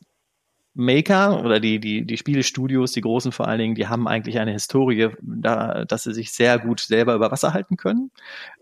Maker 0.75 1.45
oder 1.45 1.61
die, 1.61 1.81
die, 1.81 2.07
die 2.07 2.17
Spielestudios, 2.17 2.93
die 2.93 3.03
großen 3.03 3.33
vor 3.33 3.47
allen 3.47 3.59
Dingen, 3.59 3.75
die 3.75 3.89
haben 3.89 4.09
eigentlich 4.09 4.39
eine 4.39 4.53
Historie, 4.53 5.11
da, 5.21 5.85
dass 5.85 6.05
sie 6.05 6.15
sich 6.15 6.33
sehr 6.33 6.59
gut 6.59 6.81
selber 6.81 7.15
über 7.15 7.31
Wasser 7.31 7.53
halten 7.53 7.77
können. 7.77 8.11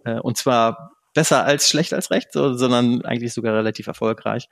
Äh, 0.05 0.19
und 0.19 0.37
zwar 0.37 0.93
besser 1.13 1.45
als 1.45 1.69
schlecht 1.69 1.93
als 1.93 2.11
recht, 2.11 2.33
so, 2.33 2.55
sondern 2.55 3.05
eigentlich 3.05 3.33
sogar 3.33 3.55
relativ 3.55 3.87
erfolgreich. 3.87 4.49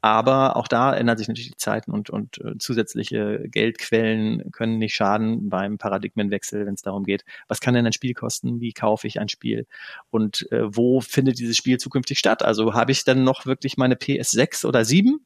Aber 0.00 0.56
auch 0.56 0.68
da 0.68 0.94
ändern 0.94 1.16
sich 1.16 1.28
natürlich 1.28 1.50
die 1.50 1.56
Zeiten 1.56 1.90
und, 1.90 2.10
und 2.10 2.38
äh, 2.38 2.58
zusätzliche 2.58 3.44
Geldquellen 3.48 4.50
können 4.52 4.78
nicht 4.78 4.94
schaden 4.94 5.48
beim 5.48 5.78
Paradigmenwechsel, 5.78 6.66
wenn 6.66 6.74
es 6.74 6.82
darum 6.82 7.04
geht, 7.04 7.24
was 7.48 7.60
kann 7.60 7.74
denn 7.74 7.86
ein 7.86 7.92
Spiel 7.92 8.14
kosten, 8.14 8.60
wie 8.60 8.72
kaufe 8.72 9.06
ich 9.06 9.20
ein 9.20 9.28
Spiel 9.28 9.66
und 10.10 10.50
äh, 10.52 10.62
wo 10.64 11.00
findet 11.00 11.38
dieses 11.38 11.56
Spiel 11.56 11.78
zukünftig 11.78 12.18
statt? 12.18 12.42
Also 12.42 12.74
habe 12.74 12.92
ich 12.92 13.04
dann 13.04 13.24
noch 13.24 13.46
wirklich 13.46 13.76
meine 13.76 13.94
PS6 13.94 14.66
oder 14.66 14.84
7 14.84 15.20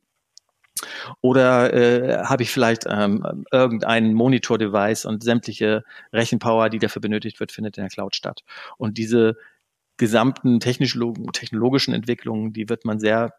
oder 1.21 1.73
äh, 1.73 2.25
habe 2.25 2.43
ich 2.43 2.51
vielleicht 2.51 2.85
ähm, 2.89 3.45
irgendein 3.51 4.13
Monitor-Device 4.13 5.07
und 5.07 5.23
sämtliche 5.23 5.85
Rechenpower, 6.13 6.69
die 6.69 6.79
dafür 6.79 7.01
benötigt 7.01 7.41
wird, 7.41 7.53
findet 7.53 7.79
in 7.79 7.85
der 7.85 7.91
Cloud 7.91 8.15
statt. 8.15 8.43
Und 8.77 8.99
diese 8.99 9.37
gesamten 9.97 10.61
technologischen 10.61 11.95
Entwicklungen, 11.95 12.53
die 12.53 12.69
wird 12.69 12.85
man 12.85 12.99
sehr, 12.99 13.33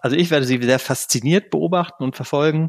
also 0.00 0.16
ich 0.16 0.30
werde 0.30 0.46
sie 0.46 0.60
sehr 0.62 0.78
fasziniert 0.78 1.50
beobachten 1.50 2.02
und 2.04 2.16
verfolgen. 2.16 2.68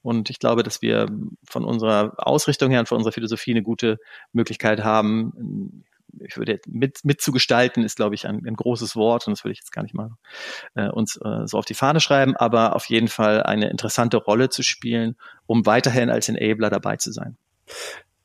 Und 0.00 0.30
ich 0.30 0.38
glaube, 0.38 0.62
dass 0.62 0.80
wir 0.80 1.08
von 1.44 1.64
unserer 1.64 2.14
Ausrichtung 2.16 2.70
her 2.70 2.80
und 2.80 2.88
von 2.88 2.98
unserer 2.98 3.12
Philosophie 3.12 3.50
eine 3.50 3.62
gute 3.62 3.98
Möglichkeit 4.32 4.82
haben, 4.84 5.84
ich 6.20 6.36
würde 6.36 6.60
mit, 6.66 7.04
mitzugestalten 7.04 7.84
ist, 7.84 7.96
glaube 7.96 8.14
ich, 8.14 8.26
ein, 8.26 8.42
ein 8.46 8.54
großes 8.54 8.96
Wort 8.96 9.26
und 9.26 9.32
das 9.36 9.44
würde 9.44 9.52
ich 9.52 9.58
jetzt 9.58 9.72
gar 9.72 9.82
nicht 9.82 9.94
mal 9.94 10.10
äh, 10.74 10.88
uns 10.88 11.16
äh, 11.16 11.46
so 11.46 11.58
auf 11.58 11.64
die 11.64 11.74
Fahne 11.74 12.00
schreiben, 12.00 12.36
aber 12.36 12.74
auf 12.74 12.86
jeden 12.86 13.08
Fall 13.08 13.42
eine 13.42 13.70
interessante 13.70 14.16
Rolle 14.16 14.48
zu 14.48 14.62
spielen, 14.62 15.16
um 15.46 15.66
weiterhin 15.66 16.10
als 16.10 16.28
Enabler 16.28 16.70
dabei 16.70 16.96
zu 16.96 17.12
sein. 17.12 17.36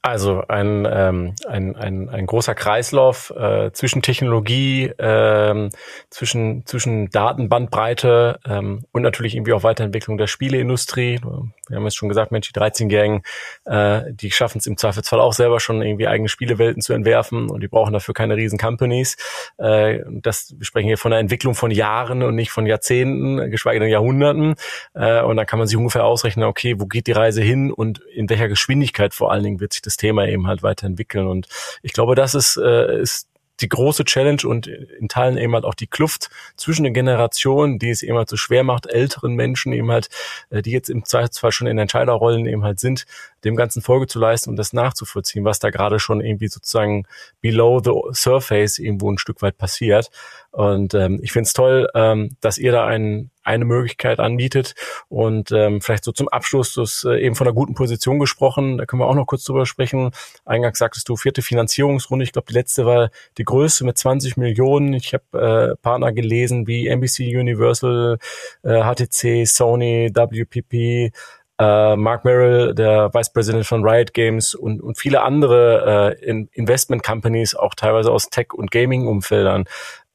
Also 0.05 0.43
ein, 0.49 0.85
ähm, 0.91 1.33
ein, 1.47 1.77
ein, 1.77 2.09
ein 2.09 2.25
großer 2.25 2.55
Kreislauf 2.55 3.29
äh, 3.37 3.71
zwischen 3.71 4.01
Technologie, 4.01 4.91
ähm, 4.99 5.69
zwischen, 6.09 6.65
zwischen 6.65 7.09
Datenbandbreite 7.09 8.37
ähm, 8.45 8.83
und 8.91 9.01
natürlich 9.01 9.33
irgendwie 9.33 9.53
auch 9.53 9.63
Weiterentwicklung 9.63 10.17
der 10.17 10.27
Spieleindustrie. 10.27 11.21
Wir 11.69 11.77
haben 11.77 11.85
es 11.85 11.95
schon 11.95 12.09
gesagt, 12.09 12.33
Mensch, 12.33 12.51
die 12.51 12.59
13-Jährigen, 12.59 13.21
äh, 13.63 14.11
die 14.11 14.29
schaffen 14.31 14.57
es 14.57 14.65
im 14.65 14.75
Zweifelsfall 14.75 15.21
auch 15.21 15.31
selber 15.31 15.61
schon 15.61 15.81
irgendwie 15.81 16.09
eigene 16.09 16.27
Spielewelten 16.27 16.81
zu 16.81 16.91
entwerfen 16.91 17.49
und 17.49 17.61
die 17.63 17.69
brauchen 17.69 17.93
dafür 17.93 18.13
keine 18.13 18.35
riesen 18.35 18.59
Companies. 18.59 19.15
Äh, 19.57 19.99
das, 20.09 20.53
wir 20.57 20.65
sprechen 20.65 20.87
hier 20.87 20.97
von 20.97 21.13
einer 21.13 21.21
Entwicklung 21.21 21.55
von 21.55 21.71
Jahren 21.71 22.23
und 22.23 22.35
nicht 22.35 22.51
von 22.51 22.65
Jahrzehnten, 22.65 23.49
geschweige 23.49 23.79
denn 23.79 23.89
Jahrhunderten. 23.89 24.55
Äh, 24.95 25.21
und 25.21 25.37
dann 25.37 25.45
kann 25.45 25.59
man 25.59 25.69
sich 25.69 25.77
ungefähr 25.77 26.03
ausrechnen, 26.03 26.45
okay, 26.45 26.75
wo 26.77 26.87
geht 26.87 27.07
die 27.07 27.13
Reise 27.13 27.41
hin 27.41 27.71
und 27.71 28.01
in 28.13 28.29
welcher 28.29 28.49
Geschwindigkeit 28.49 29.13
vor 29.13 29.31
allen 29.31 29.43
Dingen 29.43 29.61
wird 29.61 29.71
sich 29.71 29.81
das 29.81 29.92
Thema 29.97 30.27
eben 30.27 30.47
halt 30.47 30.63
weiterentwickeln. 30.63 31.27
Und 31.27 31.47
ich 31.81 31.93
glaube, 31.93 32.15
das 32.15 32.35
ist, 32.35 32.57
äh, 32.57 33.01
ist 33.01 33.27
die 33.61 33.69
große 33.69 34.03
Challenge 34.03 34.41
und 34.45 34.67
in 34.67 35.07
Teilen 35.07 35.37
eben 35.37 35.53
halt 35.53 35.63
auch 35.63 35.75
die 35.75 35.87
Kluft 35.87 36.29
zwischen 36.57 36.83
den 36.83 36.93
Generationen, 36.93 37.79
die 37.79 37.91
es 37.91 38.01
eben 38.01 38.17
halt 38.17 38.29
so 38.29 38.35
schwer 38.35 38.63
macht, 38.63 38.87
älteren 38.87 39.35
Menschen 39.35 39.73
eben 39.73 39.91
halt, 39.91 40.09
äh, 40.49 40.61
die 40.61 40.71
jetzt 40.71 40.89
im 40.89 41.05
Zweifelsfall 41.05 41.51
schon 41.51 41.67
in 41.67 41.77
Entscheiderrollen 41.77 42.45
eben 42.45 42.63
halt 42.63 42.79
sind, 42.79 43.05
dem 43.43 43.55
Ganzen 43.55 43.81
Folge 43.81 44.07
zu 44.07 44.19
leisten 44.19 44.49
und 44.49 44.55
das 44.55 44.73
nachzuvollziehen, 44.73 45.45
was 45.45 45.59
da 45.59 45.69
gerade 45.69 45.99
schon 45.99 46.21
irgendwie 46.21 46.47
sozusagen 46.47 47.05
below 47.41 47.79
the 47.83 47.91
surface 48.13 48.79
irgendwo 48.79 49.11
ein 49.11 49.17
Stück 49.17 49.41
weit 49.41 49.57
passiert. 49.57 50.09
Und 50.53 50.93
ähm, 50.93 51.19
ich 51.23 51.31
finde 51.31 51.47
es 51.47 51.53
toll, 51.53 51.89
ähm, 51.95 52.37
dass 52.39 52.59
ihr 52.59 52.71
da 52.71 52.85
ein, 52.85 53.31
eine 53.41 53.65
Möglichkeit 53.65 54.19
anbietet. 54.19 54.75
Und 55.09 55.51
ähm, 55.51 55.81
vielleicht 55.81 56.03
so 56.03 56.11
zum 56.11 56.27
Abschluss, 56.27 56.75
du 56.75 56.81
hast 56.81 57.05
äh, 57.05 57.17
eben 57.21 57.33
von 57.33 57.47
einer 57.47 57.55
guten 57.55 57.73
Position 57.73 58.19
gesprochen, 58.19 58.77
da 58.77 58.85
können 58.85 59.01
wir 59.01 59.07
auch 59.07 59.15
noch 59.15 59.25
kurz 59.25 59.45
drüber 59.45 59.65
sprechen. 59.65 60.11
Eingangs 60.45 60.77
sagtest 60.77 61.09
du, 61.09 61.15
vierte 61.15 61.41
Finanzierungsrunde. 61.41 62.23
Ich 62.23 62.33
glaube, 62.33 62.45
die 62.49 62.53
letzte 62.53 62.85
war 62.85 63.09
die 63.39 63.45
größte 63.45 63.83
mit 63.83 63.97
20 63.97 64.37
Millionen. 64.37 64.93
Ich 64.93 65.15
habe 65.15 65.73
äh, 65.73 65.75
Partner 65.81 66.13
gelesen 66.13 66.67
wie 66.67 66.87
NBC 66.87 67.35
Universal, 67.35 68.19
äh, 68.61 68.83
HTC, 68.83 69.47
Sony, 69.47 70.11
WPP, 70.13 71.11
äh, 71.59 71.95
Mark 71.95 72.25
Merrill, 72.25 72.73
der 72.73 73.13
Vice 73.13 73.31
President 73.31 73.65
von 73.65 73.87
Riot 73.87 74.13
Games 74.13 74.55
und, 74.55 74.81
und 74.81 74.97
viele 74.97 75.21
andere 75.21 76.15
äh, 76.19 76.25
in 76.25 76.49
Investment 76.51 77.03
Companies, 77.03 77.55
auch 77.55 77.75
teilweise 77.75 78.11
aus 78.11 78.29
Tech- 78.29 78.53
und 78.53 78.71
Gaming-Umfeldern. 78.71 79.65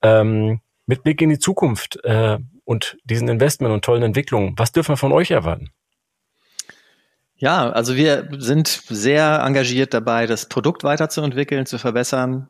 Ähm, 0.02 0.60
mit 0.86 1.02
Blick 1.02 1.20
in 1.20 1.28
die 1.28 1.38
Zukunft 1.38 1.98
äh, 2.04 2.38
und 2.64 2.96
diesen 3.04 3.28
Investment 3.28 3.72
und 3.72 3.84
tollen 3.84 4.02
Entwicklungen, 4.02 4.54
was 4.56 4.72
dürfen 4.72 4.92
wir 4.92 4.96
von 4.96 5.12
euch 5.12 5.30
erwarten? 5.30 5.70
Ja, 7.36 7.70
also 7.70 7.94
wir 7.94 8.28
sind 8.38 8.66
sehr 8.66 9.42
engagiert 9.44 9.94
dabei, 9.94 10.26
das 10.26 10.46
Produkt 10.46 10.82
weiterzuentwickeln, 10.82 11.66
zu 11.66 11.78
verbessern, 11.78 12.48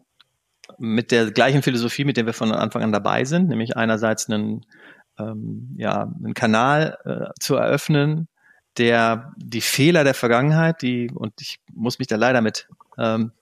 mit 0.78 1.11
der 1.11 1.30
gleichen 1.30 1.62
Philosophie, 1.62 2.04
mit 2.04 2.16
der 2.16 2.26
wir 2.26 2.32
von 2.32 2.52
Anfang 2.52 2.82
an 2.82 2.92
dabei 2.92 3.24
sind, 3.24 3.48
nämlich 3.48 3.76
einerseits 3.76 4.30
einen, 4.30 4.64
ähm, 5.18 5.74
ja, 5.76 6.02
einen 6.02 6.34
Kanal 6.34 6.98
äh, 7.04 7.30
zu 7.40 7.56
eröffnen, 7.56 8.28
der 8.78 9.32
die 9.37 9.61
Fehler 9.61 10.04
der 10.04 10.14
Vergangenheit, 10.14 10.82
die, 10.82 11.11
und 11.12 11.32
ich 11.40 11.58
muss 11.72 11.98
mich 11.98 12.08
da 12.08 12.16
leider 12.16 12.40
mit, 12.40 12.68
ähm, 12.96 13.32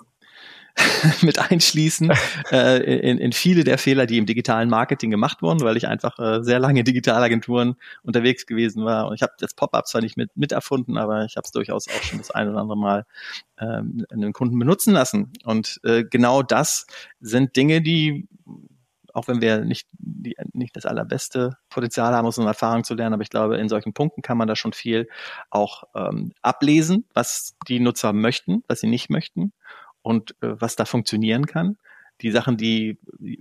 mit 1.22 1.38
einschließen, 1.38 2.12
äh, 2.52 2.82
in, 2.82 3.18
in 3.18 3.32
viele 3.32 3.64
der 3.64 3.78
Fehler, 3.78 4.06
die 4.06 4.18
im 4.18 4.26
digitalen 4.26 4.68
Marketing 4.68 5.10
gemacht 5.10 5.42
wurden, 5.42 5.60
weil 5.60 5.76
ich 5.76 5.86
einfach 5.88 6.18
äh, 6.18 6.42
sehr 6.42 6.58
lange 6.58 6.80
in 6.80 6.84
Digitalagenturen 6.84 7.76
unterwegs 8.02 8.46
gewesen 8.46 8.84
war. 8.84 9.08
Und 9.08 9.14
ich 9.14 9.22
habe 9.22 9.32
das 9.38 9.54
Pop-up 9.54 9.86
zwar 9.86 10.02
nicht 10.02 10.16
mit, 10.16 10.36
mit 10.36 10.52
erfunden, 10.52 10.98
aber 10.98 11.24
ich 11.24 11.36
habe 11.36 11.44
es 11.44 11.52
durchaus 11.52 11.88
auch 11.88 12.02
schon 12.02 12.18
das 12.18 12.30
ein 12.30 12.48
oder 12.48 12.60
andere 12.60 12.78
Mal 12.78 13.06
ähm, 13.58 14.04
einen 14.10 14.32
Kunden 14.32 14.58
benutzen 14.58 14.92
lassen. 14.92 15.32
Und 15.44 15.80
äh, 15.84 16.04
genau 16.04 16.42
das 16.42 16.86
sind 17.20 17.56
Dinge, 17.56 17.80
die 17.80 18.28
auch 19.14 19.28
wenn 19.28 19.40
wir 19.40 19.64
nicht, 19.64 19.88
die, 19.92 20.36
nicht 20.52 20.76
das 20.76 20.84
allerbeste 20.84 21.56
Potenzial 21.70 22.12
haben, 22.12 22.26
aus 22.26 22.36
unserer 22.36 22.50
Erfahrung 22.50 22.84
zu 22.84 22.92
lernen, 22.92 23.14
aber 23.14 23.22
ich 23.22 23.30
glaube, 23.30 23.56
in 23.56 23.70
solchen 23.70 23.94
Punkten 23.94 24.20
kann 24.20 24.36
man 24.36 24.46
da 24.46 24.56
schon 24.56 24.74
viel 24.74 25.08
auch 25.48 25.84
ähm, 25.94 26.32
ablesen, 26.42 27.06
was 27.14 27.56
die 27.66 27.80
Nutzer 27.80 28.12
möchten, 28.12 28.62
was 28.68 28.80
sie 28.80 28.88
nicht 28.88 29.08
möchten 29.08 29.54
und 30.06 30.36
äh, 30.40 30.54
was 30.60 30.76
da 30.76 30.84
funktionieren 30.84 31.46
kann. 31.46 31.78
Die 32.20 32.30
Sachen, 32.30 32.56
die 32.56 32.96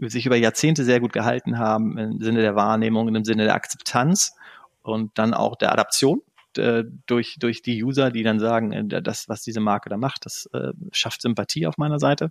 sich 0.08 0.26
über 0.26 0.36
Jahrzehnte 0.36 0.84
sehr 0.84 1.00
gut 1.00 1.14
gehalten 1.14 1.60
haben, 1.60 1.96
im 1.98 2.20
Sinne 2.20 2.42
der 2.42 2.56
Wahrnehmung, 2.56 3.08
im 3.08 3.24
Sinne 3.24 3.44
der 3.44 3.54
Akzeptanz 3.54 4.36
und 4.82 5.12
dann 5.20 5.36
auch 5.36 5.58
der 5.58 5.72
Adaption 5.72 6.24
äh, 6.58 6.84
durch, 7.06 7.38
durch 7.40 7.62
die 7.62 7.84
User, 7.84 8.10
die 8.10 8.24
dann 8.24 8.40
sagen, 8.40 8.72
äh, 8.72 9.02
das, 9.04 9.30
was 9.30 9.44
diese 9.44 9.60
Marke 9.60 9.90
da 9.90 9.98
macht, 9.98 10.26
das 10.26 10.50
äh, 10.54 10.74
schafft 10.92 11.22
Sympathie 11.22 11.68
auf 11.68 11.78
meiner 11.78 12.00
Seite. 12.00 12.30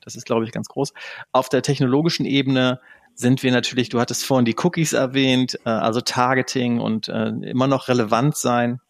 Das 0.00 0.14
ist, 0.14 0.26
glaube 0.26 0.44
ich, 0.44 0.52
ganz 0.52 0.68
groß. 0.68 0.92
Auf 1.32 1.48
der 1.48 1.62
technologischen 1.62 2.24
Ebene 2.24 2.80
sind 3.16 3.42
wir 3.42 3.50
natürlich, 3.50 3.88
du 3.88 3.98
hattest 3.98 4.24
vorhin 4.24 4.44
die 4.44 4.56
Cookies 4.62 4.92
erwähnt, 4.92 5.58
äh, 5.64 5.70
also 5.70 6.00
Targeting 6.00 6.78
und 6.78 7.08
äh, 7.08 7.30
immer 7.30 7.66
noch 7.66 7.88
relevant 7.88 8.36
sein 8.36 8.80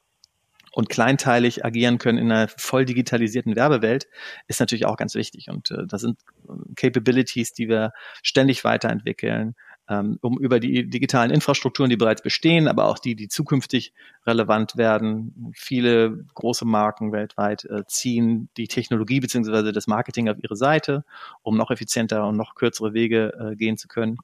und 0.73 0.89
kleinteilig 0.89 1.65
agieren 1.65 1.99
können 1.99 2.19
in 2.19 2.33
einer 2.33 2.49
voll 2.49 2.85
digitalisierten 2.85 3.57
Werbewelt, 3.57 4.09
ist 4.49 4.61
natürlich 4.61 4.87
auch 4.87 4.97
ganz 4.97 5.15
wichtig. 5.15 5.49
Und 5.49 5.71
äh, 5.71 5.87
das 5.87 6.01
sind 6.01 6.19
äh, 6.49 6.53
Capabilities, 6.77 7.53
die 7.53 7.69
wir 7.69 7.93
ständig 8.23 8.65
weiterentwickeln 8.65 9.55
ähm, 9.89 10.19
um 10.23 10.39
über 10.39 10.61
die 10.61 10.89
digitalen 10.89 11.31
Infrastrukturen, 11.31 11.91
die 11.91 11.97
bereits 11.97 12.23
bestehen, 12.23 12.69
aber 12.69 12.87
auch 12.87 12.99
die, 12.99 13.17
die 13.17 13.29
zukünftig 13.29 13.93
relevant 14.27 14.77
werden. 14.77 15.53
Viele 15.55 16.25
große 16.35 16.65
Marken 16.65 17.13
weltweit 17.13 17.65
äh, 17.65 17.85
ziehen 17.87 18.49
die 18.57 18.69
Technologie 18.69 19.21
beziehungsweise 19.21 19.73
das 19.73 19.87
Marketing 19.87 20.29
auf 20.29 20.37
ihre 20.41 20.57
Seite, 20.57 21.05
um 21.43 21.57
noch 21.57 21.71
effizienter 21.71 22.27
und 22.27 22.37
noch 22.37 22.55
kürzere 22.55 22.95
Wege 22.95 23.33
äh, 23.39 23.57
gehen 23.57 23.77
zu 23.77 23.89
können. 23.89 24.19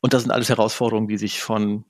Und 0.00 0.12
das 0.12 0.22
sind 0.22 0.32
alles 0.32 0.48
Herausforderungen, 0.48 1.08
die 1.08 1.16
sich 1.16 1.40
von 1.40 1.84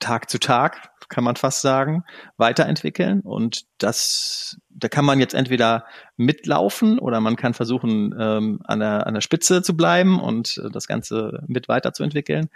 Tag 0.00 0.28
zu 0.28 0.38
Tag, 0.38 0.90
kann 1.08 1.24
man 1.24 1.36
fast 1.36 1.60
sagen, 1.60 2.04
weiterentwickeln. 2.36 3.20
Und 3.20 3.64
das, 3.78 4.58
da 4.70 4.88
kann 4.88 5.04
man 5.04 5.20
jetzt 5.20 5.34
entweder 5.34 5.84
mitlaufen 6.16 6.98
oder 6.98 7.20
man 7.20 7.36
kann 7.36 7.54
versuchen, 7.54 8.14
ähm, 8.18 8.60
an, 8.64 8.80
der, 8.80 9.06
an 9.06 9.14
der 9.14 9.20
Spitze 9.20 9.62
zu 9.62 9.76
bleiben 9.76 10.20
und 10.20 10.58
äh, 10.58 10.70
das 10.70 10.86
Ganze 10.86 11.42
mit 11.46 11.68
weiterzuentwickeln. 11.68 12.48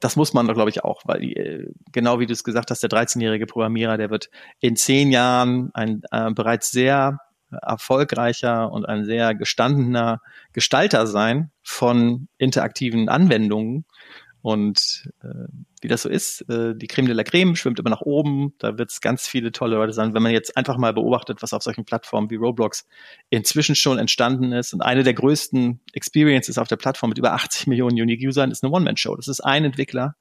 Das 0.00 0.16
muss 0.16 0.32
man 0.32 0.46
doch, 0.46 0.54
glaube 0.54 0.70
ich, 0.70 0.82
auch, 0.84 1.02
weil 1.04 1.22
äh, 1.22 1.66
genau 1.92 2.20
wie 2.20 2.26
du 2.26 2.32
es 2.32 2.44
gesagt 2.44 2.70
hast, 2.70 2.82
der 2.82 2.90
13-jährige 2.90 3.46
Programmierer, 3.46 3.96
der 3.96 4.10
wird 4.10 4.30
in 4.58 4.76
zehn 4.76 5.10
Jahren 5.10 5.70
ein 5.74 6.02
äh, 6.10 6.30
bereits 6.30 6.70
sehr 6.70 7.18
erfolgreicher 7.50 8.70
und 8.70 8.86
ein 8.86 9.04
sehr 9.04 9.34
gestandener 9.34 10.20
Gestalter 10.52 11.06
sein 11.06 11.50
von 11.62 12.28
interaktiven 12.38 13.08
Anwendungen, 13.08 13.84
und 14.42 15.10
äh, 15.22 15.48
wie 15.82 15.88
das 15.88 16.02
so 16.02 16.08
ist, 16.08 16.42
äh, 16.48 16.74
die 16.74 16.86
Creme 16.86 17.06
de 17.06 17.14
la 17.14 17.24
Creme 17.24 17.56
schwimmt 17.56 17.78
immer 17.78 17.90
nach 17.90 18.00
oben. 18.00 18.54
Da 18.58 18.78
wird 18.78 18.90
es 18.90 19.00
ganz 19.00 19.28
viele 19.28 19.52
tolle 19.52 19.76
Leute 19.76 19.92
sein. 19.92 20.14
Wenn 20.14 20.22
man 20.22 20.32
jetzt 20.32 20.56
einfach 20.56 20.78
mal 20.78 20.92
beobachtet, 20.94 21.42
was 21.42 21.52
auf 21.52 21.62
solchen 21.62 21.84
Plattformen 21.84 22.30
wie 22.30 22.36
Roblox 22.36 22.86
inzwischen 23.28 23.74
schon 23.74 23.98
entstanden 23.98 24.52
ist. 24.52 24.72
Und 24.72 24.80
eine 24.80 25.02
der 25.02 25.14
größten 25.14 25.80
Experiences 25.92 26.56
auf 26.56 26.68
der 26.68 26.76
Plattform 26.76 27.10
mit 27.10 27.18
über 27.18 27.32
80 27.32 27.66
Millionen 27.66 28.00
Unique-Usern 28.00 28.50
ist 28.50 28.64
eine 28.64 28.72
One-Man-Show. 28.72 29.14
Das 29.16 29.28
ist 29.28 29.40
ein 29.40 29.64
Entwickler, 29.64 30.16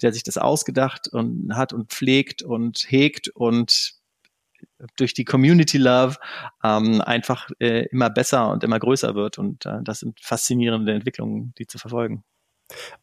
der 0.00 0.12
sich 0.12 0.22
das 0.22 0.38
ausgedacht 0.38 1.08
und 1.08 1.54
hat 1.54 1.72
und 1.72 1.90
pflegt 1.90 2.42
und 2.42 2.86
hegt 2.88 3.28
und 3.28 3.98
durch 4.96 5.14
die 5.14 5.24
Community 5.24 5.78
Love 5.78 6.16
ähm, 6.64 7.00
einfach 7.00 7.48
äh, 7.58 7.86
immer 7.86 8.10
besser 8.10 8.50
und 8.50 8.64
immer 8.64 8.78
größer 8.78 9.14
wird. 9.14 9.38
Und 9.38 9.66
äh, 9.66 9.78
das 9.82 10.00
sind 10.00 10.18
faszinierende 10.20 10.92
Entwicklungen, 10.92 11.52
die 11.58 11.66
zu 11.66 11.78
verfolgen. 11.78 12.24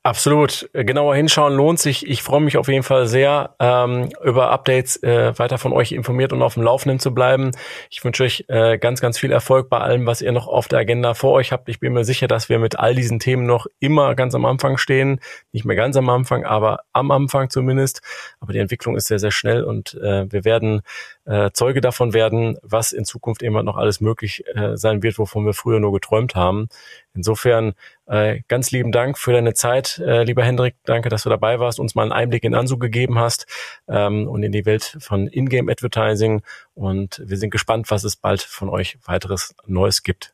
Absolut. 0.04 0.70
Genauer 0.74 1.16
hinschauen 1.16 1.56
lohnt 1.56 1.80
sich. 1.80 2.08
Ich 2.08 2.22
freue 2.22 2.42
mich 2.42 2.58
auf 2.58 2.68
jeden 2.68 2.84
Fall 2.84 3.08
sehr, 3.08 3.56
ähm, 3.60 4.10
über 4.24 4.52
Updates 4.52 5.02
äh, 5.02 5.38
weiter 5.40 5.58
von 5.58 5.74
euch 5.74 5.92
informiert 5.92 6.32
und 6.32 6.44
auf 6.44 6.54
dem 6.54 6.62
Laufenden 6.62 7.00
zu 7.00 7.12
bleiben. 7.12 7.50
Ich 7.90 8.04
wünsche 8.04 8.24
euch 8.24 8.46
äh, 8.48 8.78
ganz, 8.78 9.02
ganz 9.02 9.18
viel 9.18 9.32
Erfolg 9.32 9.68
bei 9.68 9.80
allem, 9.80 10.06
was 10.06 10.22
ihr 10.22 10.32
noch 10.32 10.48
auf 10.48 10.68
der 10.68 10.78
Agenda 10.78 11.16
vor 11.16 11.32
euch 11.32 11.52
habt. 11.52 11.70
Ich 11.70 11.80
bin 11.80 11.94
mir 11.94 12.06
sicher, 12.06 12.28
dass 12.28 12.50
wir 12.50 12.60
mit 12.60 12.78
all 12.78 12.94
diesen 12.94 13.18
Themen 13.18 13.48
noch 13.48 13.66
immer 13.80 14.14
ganz 14.14 14.36
am 14.36 14.46
Anfang 14.46 14.78
stehen. 14.78 15.20
Nicht 15.52 15.66
mehr 15.66 15.76
ganz 15.76 15.98
am 15.98 16.08
Anfang, 16.10 16.46
aber 16.46 16.82
am 16.94 17.10
Anfang 17.10 17.50
zumindest. 17.50 18.02
Aber 18.40 18.54
die 18.54 18.60
Entwicklung 18.60 18.96
ist 18.96 19.08
sehr, 19.08 19.20
sehr 19.20 19.32
schnell 19.32 19.64
und 19.64 19.96
äh, 19.96 20.32
wir 20.32 20.46
werden 20.46 20.84
äh, 21.26 21.52
Zeuge 21.52 21.82
davon 21.82 22.14
werden, 22.14 22.58
was 22.62 22.92
in 22.92 23.06
Zukunft 23.06 23.42
immer 23.42 23.64
noch 23.64 23.78
alles 23.78 24.00
möglich 24.00 24.44
äh, 24.56 24.78
sein 24.78 25.04
wird, 25.04 25.18
wovon 25.18 25.46
wir 25.46 25.54
früher 25.54 25.80
nur 25.80 25.92
geträumt 25.92 26.36
haben. 26.36 26.68
Insofern 27.14 27.74
äh, 28.06 28.42
ganz 28.48 28.72
lieben 28.72 28.92
Dank 28.92 29.18
für 29.18 29.34
deine 29.34 29.54
Zeit, 29.54 30.00
äh, 30.00 30.24
lieber 30.24 30.44
Hendrik. 30.44 30.76
Danke, 30.86 31.10
dass 31.10 31.24
du 31.24 31.30
dabei 31.30 31.60
warst, 31.60 31.80
uns 31.80 31.96
mal 31.96 32.04
einen 32.04 32.12
Einblick 32.12 32.44
in 32.44 32.56
Ansu 32.56 32.78
gegeben 32.78 33.20
hast 33.20 33.48
ähm, 33.88 34.28
und 34.28 34.44
in 34.44 34.52
die 34.52 34.66
Welt 34.66 34.98
von 35.00 35.28
Ingame 35.28 35.72
Advertising. 35.72 36.42
Und 36.74 37.22
wir 37.26 37.38
sind 37.38 37.50
gespannt, 37.50 37.90
was 37.90 38.04
es 38.04 38.16
bald 38.16 38.42
von 38.42 38.70
euch 38.70 38.98
weiteres 39.06 39.56
Neues 39.66 40.04
gibt. 40.04 40.34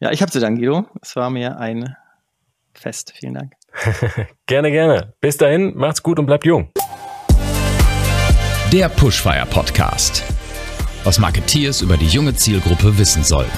Ja, 0.00 0.10
ich 0.10 0.22
habe 0.22 0.32
zu 0.32 0.40
danken, 0.40 0.60
Guido. 0.60 0.86
Es 1.02 1.16
war 1.16 1.30
mir 1.30 1.58
ein 1.58 1.96
Fest. 2.74 3.12
Vielen 3.16 3.34
Dank. 3.34 3.52
gerne, 4.46 4.70
gerne. 4.70 5.14
Bis 5.20 5.36
dahin, 5.36 5.76
macht's 5.76 6.02
gut 6.02 6.18
und 6.18 6.26
bleibt 6.26 6.44
jung. 6.44 6.70
Der 8.72 8.88
Pushfire 8.88 9.46
Podcast. 9.48 10.24
Was 11.04 11.20
Marketeers 11.20 11.82
über 11.82 11.96
die 11.96 12.08
junge 12.08 12.34
Zielgruppe 12.34 12.98
wissen 12.98 13.22
sollten. 13.22 13.56